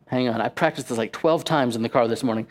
Hang 0.09 0.27
on, 0.27 0.41
I 0.41 0.49
practiced 0.49 0.89
this 0.89 0.97
like 0.97 1.11
12 1.11 1.43
times 1.43 1.75
in 1.75 1.83
the 1.83 1.89
car 1.89 2.07
this 2.07 2.23
morning. 2.23 2.47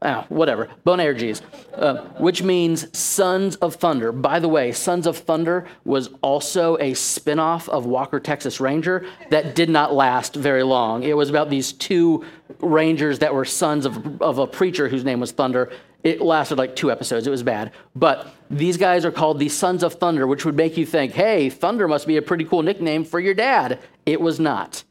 Ah, 0.00 0.26
whatever. 0.28 0.68
Boanerges, 0.84 1.42
uh, 1.74 2.02
which 2.18 2.42
means 2.42 2.96
Sons 2.96 3.56
of 3.56 3.76
Thunder. 3.76 4.12
By 4.12 4.38
the 4.38 4.48
way, 4.48 4.72
Sons 4.72 5.06
of 5.06 5.18
Thunder 5.18 5.66
was 5.84 6.10
also 6.22 6.76
a 6.76 6.92
spinoff 6.92 7.68
of 7.68 7.86
Walker, 7.86 8.20
Texas 8.20 8.60
Ranger 8.60 9.06
that 9.30 9.54
did 9.54 9.68
not 9.68 9.94
last 9.94 10.34
very 10.34 10.62
long. 10.62 11.02
It 11.02 11.16
was 11.16 11.30
about 11.30 11.48
these 11.48 11.72
two 11.72 12.24
Rangers 12.60 13.18
that 13.20 13.34
were 13.34 13.44
sons 13.44 13.86
of, 13.86 14.22
of 14.22 14.38
a 14.38 14.46
preacher 14.46 14.88
whose 14.88 15.04
name 15.04 15.20
was 15.20 15.32
Thunder. 15.32 15.70
It 16.02 16.20
lasted 16.20 16.58
like 16.58 16.76
two 16.76 16.90
episodes. 16.90 17.26
It 17.26 17.30
was 17.30 17.42
bad. 17.42 17.72
But 17.94 18.28
these 18.50 18.76
guys 18.76 19.06
are 19.06 19.12
called 19.12 19.38
the 19.38 19.48
Sons 19.48 19.82
of 19.82 19.94
Thunder, 19.94 20.26
which 20.26 20.44
would 20.44 20.56
make 20.56 20.76
you 20.76 20.84
think, 20.84 21.12
hey, 21.12 21.48
Thunder 21.48 21.88
must 21.88 22.06
be 22.06 22.18
a 22.18 22.22
pretty 22.22 22.44
cool 22.44 22.62
nickname 22.62 23.04
for 23.04 23.20
your 23.20 23.34
dad. 23.34 23.80
It 24.04 24.20
was 24.20 24.38
not. 24.38 24.84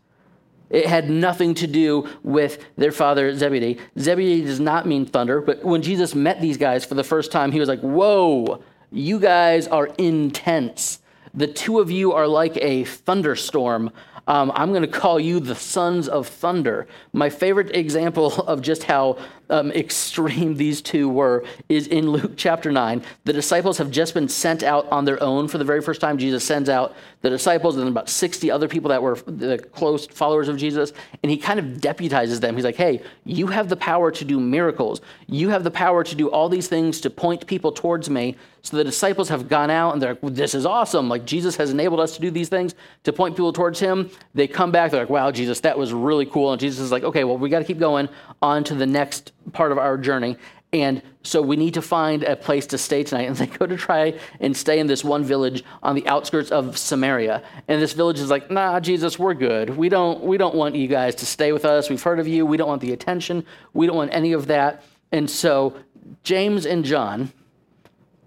It 0.70 0.88
had 0.88 1.10
nothing 1.10 1.54
to 1.56 1.68
do 1.68 2.10
with 2.24 2.66
their 2.78 2.92
father 2.92 3.36
Zebedee. 3.36 3.80
Zebedee 4.00 4.44
does 4.44 4.60
not 4.60 4.88
mean 4.88 5.06
thunder, 5.06 5.40
but 5.42 5.64
when 5.64 5.82
Jesus 5.82 6.16
met 6.16 6.42
these 6.42 6.58
guys 6.58 6.84
for 6.84 6.96
the 6.96 7.04
first 7.04 7.32
time, 7.32 7.52
he 7.52 7.60
was 7.60 7.70
like, 7.70 7.82
Whoa, 7.82 8.64
you 8.92 9.20
guys 9.20 9.68
are 9.68 9.88
intense. 9.98 11.00
The 11.34 11.48
two 11.48 11.80
of 11.80 11.90
you 11.90 12.14
are 12.14 12.28
like 12.28 12.58
a 12.58 12.84
thunderstorm. 12.84 13.92
Um, 14.28 14.52
I'm 14.56 14.70
going 14.70 14.84
to 14.84 14.88
call 14.88 15.20
you 15.20 15.40
the 15.40 15.56
sons 15.56 16.08
of 16.08 16.28
thunder. 16.28 16.88
My 17.12 17.30
favorite 17.30 17.76
example 17.76 18.28
of 18.48 18.62
just 18.62 18.84
how 18.84 19.18
um, 19.54 19.72
extreme 19.72 20.56
these 20.56 20.82
two 20.82 21.08
were 21.08 21.46
is 21.70 21.86
in 21.86 22.10
Luke 22.10 22.34
chapter 22.36 22.72
9. 22.72 23.04
The 23.26 23.34
disciples 23.34 23.78
have 23.78 23.92
just 23.92 24.16
been 24.16 24.28
sent 24.28 24.64
out 24.64 24.92
on 24.92 25.06
their 25.06 25.22
own 25.22 25.48
for 25.48 25.60
the 25.60 25.64
very 25.64 25.80
first 25.80 26.02
time. 26.02 26.18
Jesus 26.18 26.44
sends 26.44 26.70
out 26.70 26.96
the 27.22 27.30
disciples 27.30 27.78
and 27.78 27.88
about 27.88 28.10
60 28.10 28.50
other 28.50 28.68
people 28.68 28.90
that 28.90 29.02
were 29.02 29.16
the 29.28 29.60
close 29.60 30.08
followers 30.08 30.48
of 30.48 30.58
Jesus, 30.58 30.92
and 31.22 31.30
he 31.32 31.38
kind 31.38 31.60
of 31.60 31.66
deputizes 31.80 32.42
them. 32.42 32.56
He's 32.56 32.66
like, 32.66 32.76
hey, 32.76 33.02
you 33.26 33.46
have 33.48 33.70
the 33.70 33.78
power 33.78 34.10
to 34.12 34.26
do 34.26 34.40
miracles. 34.40 35.02
You 35.28 35.50
have 35.50 35.64
the 35.64 35.72
power 35.72 36.04
to 36.04 36.16
do 36.16 36.30
all 36.32 36.50
these 36.50 36.68
things 36.68 37.00
to 37.02 37.12
point 37.12 37.46
people 37.46 37.72
towards 37.72 38.10
me. 38.10 38.36
So 38.64 38.78
the 38.78 38.84
disciples 38.84 39.28
have 39.28 39.50
gone 39.50 39.70
out 39.70 39.92
and 39.92 40.02
they're 40.02 40.18
like, 40.22 40.34
this 40.36 40.56
is 40.56 40.66
awesome. 40.66 41.10
Like, 41.10 41.26
Jesus 41.26 41.58
has 41.58 41.72
enabled 41.72 42.00
us 42.00 42.16
to 42.16 42.22
do 42.22 42.32
these 42.32 42.48
things 42.48 42.76
to 43.04 43.12
point 43.12 43.36
people 43.36 43.52
towards 43.52 43.80
him. 43.80 44.10
They 44.34 44.48
come 44.48 44.72
back, 44.72 44.92
they're 44.92 45.02
like, 45.02 45.10
wow, 45.10 45.32
Jesus, 45.32 45.60
that 45.62 45.78
was 45.78 45.92
really 45.94 46.26
cool. 46.26 46.54
And 46.54 46.60
Jesus 46.60 46.80
is 46.80 46.92
like, 46.92 47.04
okay, 47.04 47.26
well, 47.26 47.38
we 47.38 47.50
got 47.50 47.60
to 47.60 47.66
keep 47.66 47.80
going 47.80 48.08
on 48.42 48.64
to 48.66 48.76
the 48.76 48.86
next 48.86 49.34
part 49.52 49.72
of 49.72 49.78
our 49.78 49.98
journey. 49.98 50.38
And 50.74 51.04
so 51.22 51.40
we 51.40 51.56
need 51.56 51.76
to 51.76 51.84
find 51.84 52.24
a 52.24 52.36
place 52.36 52.66
to 52.68 52.78
stay 52.80 53.04
tonight. 53.04 53.24
And 53.28 53.38
they 53.38 53.46
go 53.46 53.66
to 53.66 53.78
try 53.78 54.20
and 54.40 54.58
stay 54.58 54.80
in 54.80 54.88
this 54.88 55.04
one 55.04 55.24
village 55.24 55.64
on 55.84 55.96
the 55.96 56.06
outskirts 56.08 56.52
of 56.52 56.78
Samaria. 56.78 57.44
And 57.68 57.82
this 57.82 57.94
village 57.94 58.20
is 58.20 58.30
like, 58.30 58.50
nah, 58.50 58.80
Jesus, 58.80 59.20
we're 59.20 59.36
good. 59.36 59.78
We 59.78 59.88
don't, 59.88 60.24
we 60.24 60.38
don't 60.38 60.56
want 60.56 60.76
you 60.76 60.88
guys 60.88 61.16
to 61.16 61.26
stay 61.26 61.52
with 61.52 61.64
us. 61.64 61.90
We've 61.90 62.02
heard 62.02 62.20
of 62.20 62.28
you. 62.28 62.46
We 62.46 62.58
don't 62.58 62.68
want 62.68 62.82
the 62.82 62.92
attention. 62.92 63.46
We 63.74 63.86
don't 63.86 63.96
want 63.96 64.14
any 64.14 64.34
of 64.34 64.48
that. 64.48 64.84
And 65.12 65.30
so 65.30 65.78
James 66.24 66.66
and 66.66 66.84
John, 66.84 67.32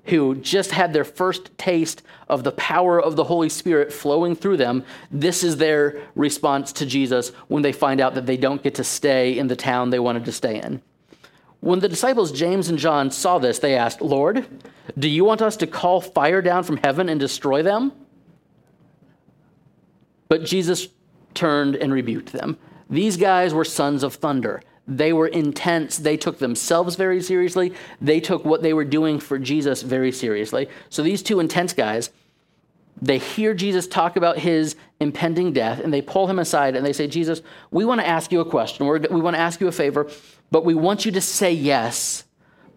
who 0.05 0.37
just 0.37 0.71
had 0.71 0.93
their 0.93 1.05
first 1.05 1.57
taste 1.59 2.03
of 2.29 2.45
the 2.45 2.53
power 2.53 3.01
of 3.01 3.17
the 3.17 3.25
Holy 3.25 3.49
Spirit 3.49 3.93
flowing 3.93 4.37
through 4.37 4.57
them, 4.57 4.85
this 5.11 5.43
is 5.43 5.57
their 5.57 6.01
response 6.15 6.73
to 6.75 6.87
Jesus 6.87 7.31
when 7.49 7.63
they 7.63 7.73
find 7.73 8.01
out 8.01 8.15
that 8.15 8.25
they 8.25 8.37
don't 8.37 8.63
get 8.63 8.77
to 8.77 8.85
stay 8.85 9.37
in 9.37 9.49
the 9.49 9.57
town 9.57 9.91
they 9.91 9.99
wanted 9.99 10.25
to 10.27 10.33
stay 10.33 10.61
in. 10.61 10.81
When 11.61 11.81
the 11.81 11.89
disciples 11.89 12.33
James 12.33 12.69
and 12.69 12.79
John 12.79 13.11
saw 13.11 13.39
this, 13.39 13.59
they 13.59 13.75
asked, 13.75 14.01
Lord, 14.01 14.47
do 14.99 15.09
you 15.09 15.25
want 15.25 15.43
us 15.43 15.57
to 15.59 15.67
call 15.67 16.01
fire 16.01 16.43
down 16.43 16.63
from 16.63 16.77
heaven 16.79 17.09
and 17.09 17.19
destroy 17.19 17.63
them? 17.63 17.93
But 20.29 20.45
Jesus 20.45 20.89
turned 21.35 21.77
and 21.77 21.93
rebuked 21.93 22.33
them. 22.33 22.59
These 22.89 23.17
guys 23.17 23.53
were 23.53 23.65
sons 23.65 24.03
of 24.03 24.15
thunder. 24.15 24.63
They 24.89 25.13
were 25.13 25.27
intense. 25.27 25.99
They 25.99 26.17
took 26.17 26.39
themselves 26.39 26.95
very 26.95 27.21
seriously. 27.21 27.75
They 28.01 28.21
took 28.21 28.45
what 28.45 28.63
they 28.63 28.73
were 28.73 28.85
doing 28.85 29.19
for 29.19 29.39
Jesus 29.39 29.83
very 29.83 30.13
seriously. 30.13 30.69
So 30.89 31.03
these 31.03 31.23
two 31.23 31.41
intense 31.41 31.73
guys, 31.73 32.11
they 33.00 33.19
hear 33.19 33.53
Jesus 33.55 33.87
talk 33.87 34.17
about 34.17 34.38
his 34.38 34.76
impending 35.00 35.53
death 35.53 35.81
and 35.81 35.93
they 35.93 36.00
pull 36.00 36.26
him 36.26 36.38
aside 36.38 36.76
and 36.76 36.85
they 36.85 36.93
say, 36.93 37.07
Jesus, 37.07 37.43
we 37.71 37.85
want 37.85 38.00
to 38.00 38.07
ask 38.07 38.33
you 38.33 38.41
a 38.41 38.45
question. 38.45 38.87
We're, 38.87 39.00
we 39.11 39.21
want 39.21 39.37
to 39.37 39.41
ask 39.41 39.61
you 39.61 39.69
a 39.69 39.73
favor, 39.73 40.11
but 40.50 40.65
we 40.65 40.75
want 40.75 41.05
you 41.05 41.12
to 41.12 41.21
say 41.21 41.53
yes 41.53 42.25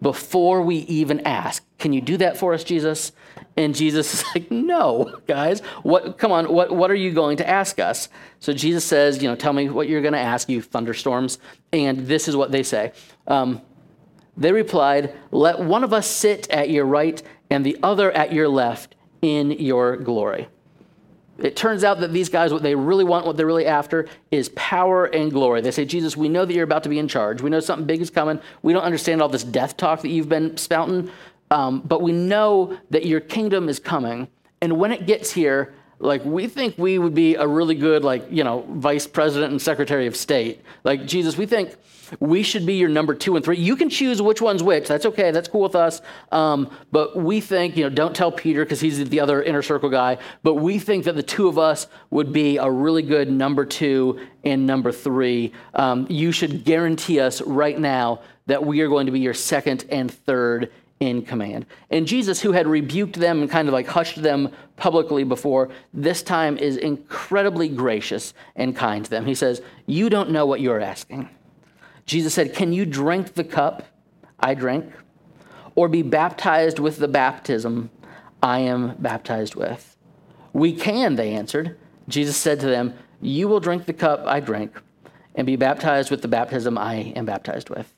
before 0.02 0.62
we 0.62 0.76
even 0.76 1.20
ask. 1.20 1.64
Can 1.78 1.92
you 1.92 2.00
do 2.00 2.16
that 2.18 2.36
for 2.36 2.52
us, 2.54 2.64
Jesus? 2.64 3.12
And 3.56 3.74
Jesus 3.74 4.14
is 4.14 4.24
like, 4.34 4.50
No, 4.50 5.20
guys. 5.26 5.60
What 5.82 6.18
come 6.18 6.32
on, 6.32 6.52
what, 6.52 6.74
what 6.74 6.90
are 6.90 6.96
you 6.96 7.12
going 7.12 7.38
to 7.38 7.48
ask 7.48 7.78
us? 7.78 8.08
So 8.40 8.52
Jesus 8.52 8.84
says, 8.84 9.22
you 9.22 9.28
know, 9.28 9.36
tell 9.36 9.52
me 9.52 9.68
what 9.68 9.88
you're 9.88 10.02
going 10.02 10.14
to 10.14 10.18
ask 10.18 10.48
you, 10.48 10.62
thunderstorms. 10.62 11.38
And 11.72 12.06
this 12.06 12.28
is 12.28 12.36
what 12.36 12.52
they 12.52 12.62
say. 12.62 12.92
Um, 13.26 13.62
they 14.36 14.52
replied, 14.52 15.14
Let 15.30 15.60
one 15.60 15.84
of 15.84 15.92
us 15.92 16.06
sit 16.06 16.48
at 16.50 16.70
your 16.70 16.84
right 16.84 17.22
and 17.50 17.64
the 17.64 17.78
other 17.82 18.12
at 18.12 18.32
your 18.32 18.48
left 18.48 18.94
in 19.22 19.52
your 19.52 19.96
glory. 19.96 20.48
It 21.38 21.56
turns 21.56 21.84
out 21.84 22.00
that 22.00 22.12
these 22.12 22.28
guys, 22.28 22.52
what 22.52 22.62
they 22.62 22.74
really 22.74 23.04
want, 23.04 23.24
what 23.24 23.36
they're 23.36 23.46
really 23.46 23.66
after, 23.66 24.06
is 24.30 24.50
power 24.50 25.06
and 25.06 25.30
glory. 25.30 25.62
They 25.62 25.70
say, 25.70 25.86
Jesus, 25.86 26.16
we 26.16 26.28
know 26.28 26.44
that 26.44 26.52
you're 26.52 26.64
about 26.64 26.82
to 26.82 26.90
be 26.90 26.98
in 26.98 27.08
charge. 27.08 27.40
We 27.40 27.48
know 27.48 27.60
something 27.60 27.86
big 27.86 28.02
is 28.02 28.10
coming. 28.10 28.40
We 28.62 28.74
don't 28.74 28.82
understand 28.82 29.22
all 29.22 29.28
this 29.28 29.44
death 29.44 29.76
talk 29.76 30.02
that 30.02 30.08
you've 30.08 30.28
been 30.28 30.56
spouting, 30.58 31.10
um, 31.50 31.80
but 31.80 32.02
we 32.02 32.12
know 32.12 32.78
that 32.90 33.06
your 33.06 33.20
kingdom 33.20 33.68
is 33.68 33.78
coming. 33.78 34.28
And 34.60 34.78
when 34.78 34.92
it 34.92 35.06
gets 35.06 35.32
here, 35.32 35.72
like 36.00 36.24
we 36.24 36.48
think 36.48 36.76
we 36.78 36.98
would 36.98 37.14
be 37.14 37.34
a 37.34 37.46
really 37.46 37.74
good 37.74 38.02
like 38.02 38.26
you 38.30 38.42
know 38.42 38.64
vice 38.70 39.06
president 39.06 39.52
and 39.52 39.62
secretary 39.62 40.06
of 40.06 40.16
state. 40.16 40.62
Like 40.82 41.06
jesus 41.06 41.36
we 41.36 41.46
think 41.46 41.76
we 42.18 42.42
should 42.42 42.66
be 42.66 42.74
your 42.74 42.88
number 42.88 43.14
two 43.14 43.36
and 43.36 43.44
three. 43.44 43.56
You 43.56 43.76
can 43.76 43.88
choose 43.88 44.20
which 44.20 44.42
one's 44.42 44.64
which. 44.64 44.88
That's 44.88 45.06
okay. 45.06 45.30
That's 45.30 45.48
cool 45.48 45.60
with 45.60 45.76
us. 45.76 46.02
Um, 46.32 46.68
but 46.90 47.16
we 47.16 47.40
think 47.40 47.76
you 47.76 47.84
know 47.84 47.90
don't 47.90 48.16
tell 48.16 48.32
peter 48.32 48.64
because 48.64 48.80
he's 48.80 49.08
the 49.08 49.20
other 49.20 49.42
inner 49.42 49.62
circle 49.62 49.90
guy 49.90 50.18
but 50.42 50.54
we 50.54 50.78
think 50.78 51.04
that 51.04 51.14
the 51.14 51.22
two 51.22 51.48
of 51.48 51.58
us 51.58 51.86
would 52.10 52.32
be 52.32 52.56
a 52.56 52.70
really 52.70 53.02
good 53.02 53.30
number 53.30 53.64
two 53.64 54.26
and 54.42 54.66
number 54.66 54.90
three. 54.90 55.52
Um, 55.74 56.06
you 56.08 56.32
should 56.32 56.64
guarantee 56.64 57.20
us 57.20 57.42
right 57.42 57.78
now 57.78 58.20
that 58.46 58.64
we 58.64 58.80
are 58.80 58.88
going 58.88 59.06
to 59.06 59.12
be 59.12 59.20
your 59.20 59.34
second 59.34 59.84
and 59.90 60.10
third 60.10 60.72
in 61.00 61.22
command. 61.22 61.64
And 61.88 62.06
Jesus, 62.06 62.42
who 62.42 62.52
had 62.52 62.66
rebuked 62.66 63.16
them 63.16 63.40
and 63.40 63.50
kind 63.50 63.68
of 63.68 63.72
like 63.72 63.86
hushed 63.86 64.22
them 64.22 64.52
publicly 64.76 65.24
before, 65.24 65.70
this 65.94 66.22
time 66.22 66.58
is 66.58 66.76
incredibly 66.76 67.68
gracious 67.70 68.34
and 68.54 68.76
kind 68.76 69.04
to 69.06 69.10
them. 69.10 69.24
He 69.24 69.34
says, 69.34 69.62
You 69.86 70.10
don't 70.10 70.30
know 70.30 70.44
what 70.44 70.60
you're 70.60 70.80
asking. 70.80 71.30
Jesus 72.04 72.34
said, 72.34 72.54
Can 72.54 72.74
you 72.74 72.84
drink 72.84 73.32
the 73.32 73.44
cup 73.44 73.84
I 74.38 74.52
drink 74.52 74.92
or 75.74 75.88
be 75.88 76.02
baptized 76.02 76.78
with 76.78 76.98
the 76.98 77.08
baptism 77.08 77.90
I 78.42 78.58
am 78.58 78.96
baptized 78.98 79.54
with? 79.54 79.96
We 80.52 80.74
can, 80.74 81.16
they 81.16 81.32
answered. 81.32 81.78
Jesus 82.08 82.36
said 82.36 82.60
to 82.60 82.66
them, 82.66 82.92
You 83.22 83.48
will 83.48 83.60
drink 83.60 83.86
the 83.86 83.94
cup 83.94 84.26
I 84.26 84.40
drink 84.40 84.78
and 85.34 85.46
be 85.46 85.56
baptized 85.56 86.10
with 86.10 86.20
the 86.20 86.28
baptism 86.28 86.76
I 86.76 87.14
am 87.16 87.24
baptized 87.24 87.70
with. 87.70 87.94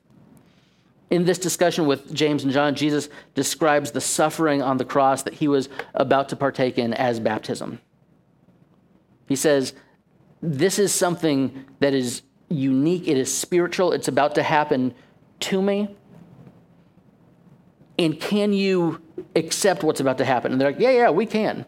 In 1.13 1.27
this 1.27 1.39
discussion 1.39 1.85
with 1.85 2.15
James 2.15 2.43
and 2.43 2.51
John, 2.51 2.75
Jesus 2.75 3.11
describes 3.35 3.91
the 3.91 4.01
suffering 4.01 4.63
on 4.63 4.79
the 4.79 4.85
cross 4.87 5.23
that 5.25 5.35
he 5.35 5.47
was 5.47 5.69
about 5.93 6.31
to 6.31 6.37
partake 6.37 6.79
in 6.79 6.95
as 6.95 7.21
baptism. 7.21 7.81
He 9.29 9.37
says, 9.37 9.75
This 10.41 10.79
is 10.79 10.91
something 10.91 11.67
that 11.81 11.93
is 11.93 12.23
unique, 12.49 13.07
it 13.07 13.19
is 13.19 13.33
spiritual, 13.33 13.93
it's 13.93 14.09
about 14.09 14.35
to 14.37 14.43
happen 14.43 14.95
to 15.41 15.61
me. 15.61 15.95
And 17.99 18.19
can 18.19 18.55
you 18.55 19.03
accept 19.37 19.83
what's 19.83 20.01
about 20.01 20.17
to 20.17 20.25
happen? 20.25 20.51
And 20.51 20.59
they're 20.59 20.71
like, 20.71 20.81
Yeah, 20.81 20.93
yeah, 20.93 21.11
we 21.11 21.27
can. 21.27 21.67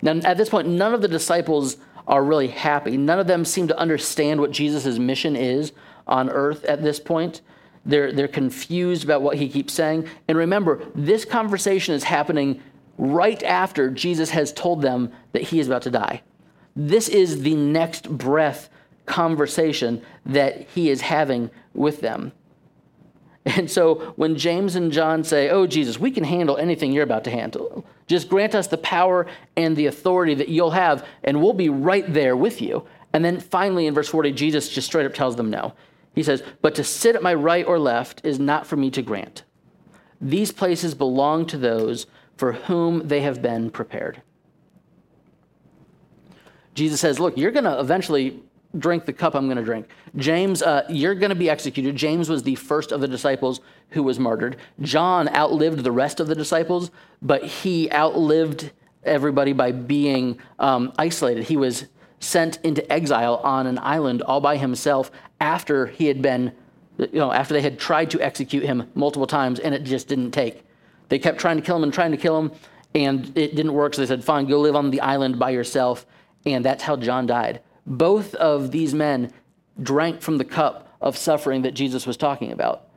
Now, 0.00 0.12
at 0.24 0.38
this 0.38 0.48
point, 0.48 0.66
none 0.66 0.94
of 0.94 1.02
the 1.02 1.08
disciples 1.08 1.76
are 2.06 2.24
really 2.24 2.48
happy. 2.48 2.96
None 2.96 3.18
of 3.18 3.26
them 3.26 3.44
seem 3.44 3.68
to 3.68 3.78
understand 3.78 4.40
what 4.40 4.50
Jesus' 4.50 4.98
mission 4.98 5.36
is 5.36 5.72
on 6.06 6.30
earth 6.30 6.64
at 6.64 6.82
this 6.82 6.98
point. 6.98 7.42
They're, 7.86 8.12
they're 8.12 8.28
confused 8.28 9.04
about 9.04 9.22
what 9.22 9.36
he 9.36 9.48
keeps 9.48 9.72
saying. 9.72 10.08
And 10.28 10.38
remember, 10.38 10.82
this 10.94 11.24
conversation 11.24 11.94
is 11.94 12.04
happening 12.04 12.62
right 12.96 13.42
after 13.42 13.90
Jesus 13.90 14.30
has 14.30 14.52
told 14.52 14.82
them 14.82 15.12
that 15.32 15.42
he 15.42 15.60
is 15.60 15.66
about 15.66 15.82
to 15.82 15.90
die. 15.90 16.22
This 16.76 17.08
is 17.08 17.42
the 17.42 17.54
next 17.54 18.08
breath 18.10 18.68
conversation 19.06 20.02
that 20.26 20.68
he 20.68 20.90
is 20.90 21.02
having 21.02 21.50
with 21.74 22.00
them. 22.00 22.32
And 23.46 23.70
so 23.70 24.14
when 24.16 24.38
James 24.38 24.74
and 24.74 24.90
John 24.90 25.22
say, 25.22 25.50
Oh, 25.50 25.66
Jesus, 25.66 25.98
we 26.00 26.10
can 26.10 26.24
handle 26.24 26.56
anything 26.56 26.92
you're 26.92 27.04
about 27.04 27.24
to 27.24 27.30
handle, 27.30 27.84
just 28.06 28.30
grant 28.30 28.54
us 28.54 28.68
the 28.68 28.78
power 28.78 29.26
and 29.56 29.76
the 29.76 29.86
authority 29.86 30.34
that 30.34 30.48
you'll 30.48 30.70
have, 30.70 31.06
and 31.22 31.42
we'll 31.42 31.52
be 31.52 31.68
right 31.68 32.10
there 32.10 32.36
with 32.36 32.62
you. 32.62 32.86
And 33.12 33.22
then 33.24 33.40
finally 33.40 33.86
in 33.86 33.94
verse 33.94 34.08
40, 34.08 34.32
Jesus 34.32 34.70
just 34.70 34.86
straight 34.86 35.06
up 35.06 35.14
tells 35.14 35.36
them 35.36 35.50
no. 35.50 35.74
He 36.14 36.22
says, 36.22 36.42
But 36.62 36.74
to 36.76 36.84
sit 36.84 37.16
at 37.16 37.22
my 37.22 37.34
right 37.34 37.66
or 37.66 37.78
left 37.78 38.20
is 38.24 38.38
not 38.38 38.66
for 38.66 38.76
me 38.76 38.90
to 38.90 39.02
grant. 39.02 39.44
These 40.20 40.52
places 40.52 40.94
belong 40.94 41.46
to 41.46 41.58
those 41.58 42.06
for 42.36 42.52
whom 42.52 43.08
they 43.08 43.20
have 43.20 43.42
been 43.42 43.70
prepared. 43.70 44.22
Jesus 46.74 47.00
says, 47.00 47.20
Look, 47.20 47.36
you're 47.36 47.50
going 47.50 47.64
to 47.64 47.78
eventually 47.78 48.40
drink 48.78 49.04
the 49.04 49.12
cup 49.12 49.34
I'm 49.34 49.46
going 49.46 49.56
to 49.56 49.64
drink. 49.64 49.88
James, 50.16 50.62
uh, 50.62 50.84
you're 50.88 51.14
going 51.14 51.30
to 51.30 51.36
be 51.36 51.48
executed. 51.48 51.94
James 51.96 52.28
was 52.28 52.42
the 52.42 52.56
first 52.56 52.92
of 52.92 53.00
the 53.00 53.08
disciples 53.08 53.60
who 53.90 54.02
was 54.02 54.18
martyred. 54.18 54.56
John 54.80 55.28
outlived 55.28 55.84
the 55.84 55.92
rest 55.92 56.20
of 56.20 56.26
the 56.26 56.34
disciples, 56.34 56.90
but 57.22 57.44
he 57.44 57.90
outlived 57.92 58.72
everybody 59.04 59.52
by 59.52 59.70
being 59.72 60.38
um, 60.58 60.92
isolated. 60.98 61.44
He 61.44 61.56
was 61.56 61.86
sent 62.24 62.58
into 62.64 62.90
exile 62.92 63.36
on 63.44 63.66
an 63.66 63.78
island 63.78 64.22
all 64.22 64.40
by 64.40 64.56
himself 64.56 65.10
after 65.40 65.86
he 65.86 66.06
had 66.06 66.22
been, 66.22 66.52
you 66.98 67.08
know, 67.12 67.32
after 67.32 67.54
they 67.54 67.60
had 67.60 67.78
tried 67.78 68.10
to 68.10 68.20
execute 68.20 68.64
him 68.64 68.90
multiple 68.94 69.26
times 69.26 69.60
and 69.60 69.74
it 69.74 69.84
just 69.84 70.08
didn't 70.08 70.30
take. 70.30 70.64
They 71.08 71.18
kept 71.18 71.38
trying 71.38 71.56
to 71.56 71.62
kill 71.62 71.76
him 71.76 71.82
and 71.82 71.92
trying 71.92 72.12
to 72.12 72.16
kill 72.16 72.38
him, 72.38 72.52
and 72.94 73.26
it 73.36 73.54
didn't 73.54 73.74
work. 73.74 73.94
So 73.94 74.00
they 74.00 74.06
said, 74.06 74.24
fine, 74.24 74.46
go 74.46 74.60
live 74.60 74.74
on 74.74 74.90
the 74.90 75.00
island 75.00 75.38
by 75.38 75.50
yourself. 75.50 76.06
And 76.46 76.64
that's 76.64 76.82
how 76.82 76.96
John 76.96 77.26
died. 77.26 77.60
Both 77.86 78.34
of 78.36 78.70
these 78.70 78.94
men 78.94 79.32
drank 79.82 80.22
from 80.22 80.38
the 80.38 80.44
cup 80.44 80.96
of 81.00 81.16
suffering 81.16 81.62
that 81.62 81.74
Jesus 81.74 82.06
was 82.06 82.16
talking 82.16 82.52
about. 82.52 82.88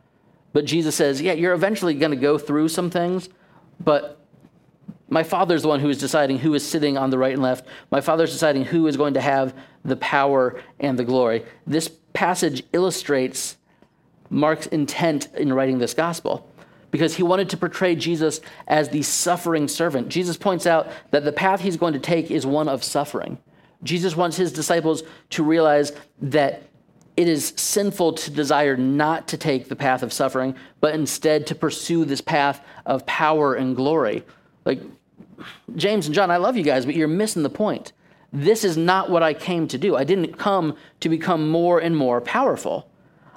But 0.54 0.66
Jesus 0.66 0.96
says, 0.96 1.22
yeah, 1.22 1.34
you're 1.34 1.54
eventually 1.54 1.94
going 1.94 2.12
to 2.12 2.18
go 2.18 2.38
through 2.38 2.70
some 2.70 2.90
things, 2.90 3.30
but 3.80 4.20
my 5.10 5.24
father's 5.24 5.62
the 5.62 5.68
one 5.68 5.80
who 5.80 5.90
is 5.90 5.98
deciding 5.98 6.40
who 6.40 6.54
is 6.54 6.68
sitting 6.68 6.98
on 6.98 7.10
the 7.10 7.18
right 7.18 7.34
and 7.34 7.42
left. 7.42 7.66
My 7.92 8.02
father's 8.02 8.32
deciding 8.32 8.66
who 8.66 8.88
is 8.88 8.98
going 8.98 9.14
to 9.14 9.22
have 9.22 9.54
the 9.84 9.96
power 9.96 10.62
and 10.80 11.00
the 11.00 11.06
glory. 11.06 11.46
This 11.66 11.90
passage 12.14 12.64
illustrates 12.74 13.58
Mark's 14.30 14.68
intent 14.68 15.30
in 15.36 15.54
writing 15.54 15.80
this 15.80 15.94
gospel 15.94 16.50
because 16.92 17.16
he 17.16 17.24
wanted 17.24 17.50
to 17.50 17.58
portray 17.58 17.96
Jesus 17.96 18.42
as 18.68 18.90
the 18.90 19.02
suffering 19.02 19.68
servant. 19.68 20.10
Jesus 20.10 20.38
points 20.38 20.66
out 20.66 20.90
that 21.12 21.24
the 21.24 21.32
path 21.32 21.62
he's 21.62 21.78
going 21.78 21.94
to 21.94 22.00
take 22.00 22.32
is 22.32 22.46
one 22.46 22.68
of 22.68 22.84
suffering. 22.84 23.38
Jesus 23.84 24.16
wants 24.16 24.38
his 24.38 24.52
disciples 24.52 25.04
to 25.32 25.44
realize 25.44 25.92
that 26.22 26.64
it 27.16 27.28
is 27.28 27.54
sinful 27.56 28.14
to 28.14 28.32
desire 28.32 28.78
not 28.78 29.28
to 29.30 29.38
take 29.38 29.70
the 29.70 29.76
path 29.76 30.04
of 30.04 30.14
suffering, 30.14 30.56
but 30.82 30.94
instead 30.94 31.48
to 31.48 31.56
pursue 31.56 32.06
this 32.06 32.22
path 32.22 32.64
of 32.86 33.06
power 33.06 33.56
and 33.56 33.76
glory. 33.76 34.24
Like, 34.66 34.82
James 35.76 36.06
and 36.06 36.16
John, 36.16 36.32
I 36.32 36.38
love 36.38 36.58
you 36.58 36.64
guys, 36.64 36.86
but 36.86 36.96
you're 36.96 37.08
missing 37.08 37.44
the 37.44 37.50
point. 37.50 37.94
This 38.34 38.64
is 38.64 38.78
not 38.78 39.10
what 39.10 39.24
I 39.24 39.34
came 39.34 39.68
to 39.70 39.78
do. 39.78 39.96
I 39.96 40.04
didn't 40.04 40.38
come 40.38 40.76
to 41.00 41.10
become 41.10 41.50
more 41.50 41.80
and 41.80 41.96
more 41.96 42.20
powerful. 42.22 42.90